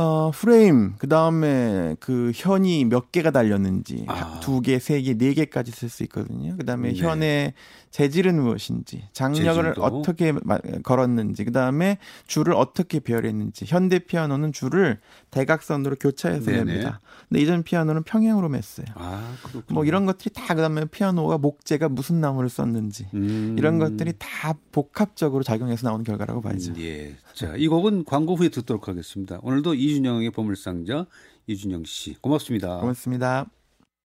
어, 0.00 0.30
프레임, 0.32 0.94
그 0.98 1.08
다음에 1.08 1.96
그 1.98 2.30
현이 2.34 2.84
몇 2.84 3.10
개가 3.10 3.32
달렸는지, 3.32 4.04
아. 4.06 4.38
두 4.40 4.60
개, 4.60 4.78
세 4.78 5.02
개, 5.02 5.14
네 5.18 5.34
개까지 5.34 5.72
쓸 5.72 5.88
수 5.88 6.04
있거든요. 6.04 6.54
그 6.56 6.64
다음에 6.64 6.92
네. 6.92 6.96
현의 7.00 7.54
재질은 7.90 8.40
무엇인지, 8.40 9.08
장력을 9.12 9.54
재질도. 9.64 9.82
어떻게 9.82 10.32
마- 10.44 10.58
걸었는지, 10.84 11.44
그 11.44 11.50
다음에 11.52 11.98
줄을 12.28 12.52
어떻게 12.54 13.00
배열했는지. 13.00 13.64
현대 13.66 13.98
피아노는 13.98 14.52
줄을 14.52 15.00
대각선으로 15.30 15.96
교차해서 15.96 16.44
네네. 16.50 16.64
맵니다. 16.64 17.00
근데 17.28 17.42
이전 17.42 17.62
피아노는 17.64 18.04
평행으로 18.04 18.48
맸어요. 18.50 18.86
아. 18.94 19.32
뭐 19.70 19.84
이런 19.84 20.06
것들이 20.06 20.32
다 20.34 20.54
그 20.54 20.60
다음에 20.62 20.84
피아노가 20.86 21.38
목재가 21.38 21.88
무슨 21.88 22.20
나무를 22.20 22.48
썼는지 22.48 23.06
음. 23.14 23.54
이런 23.58 23.78
것들이 23.78 24.12
다 24.18 24.54
복합적으로 24.72 25.42
작용해서 25.42 25.86
나오는 25.88 26.04
결과라고 26.04 26.40
봐야죠. 26.40 26.72
예. 26.78 27.14
자, 27.34 27.54
이 27.56 27.68
곡은 27.68 28.04
광고 28.04 28.34
후에 28.34 28.48
듣도록 28.48 28.88
하겠습니다. 28.88 29.38
오늘도 29.42 29.74
이준영의 29.88 30.30
보물상자 30.30 31.06
이준영 31.46 31.84
씨 31.84 32.14
고맙습니다. 32.20 32.80
고맙습니다. 32.80 33.57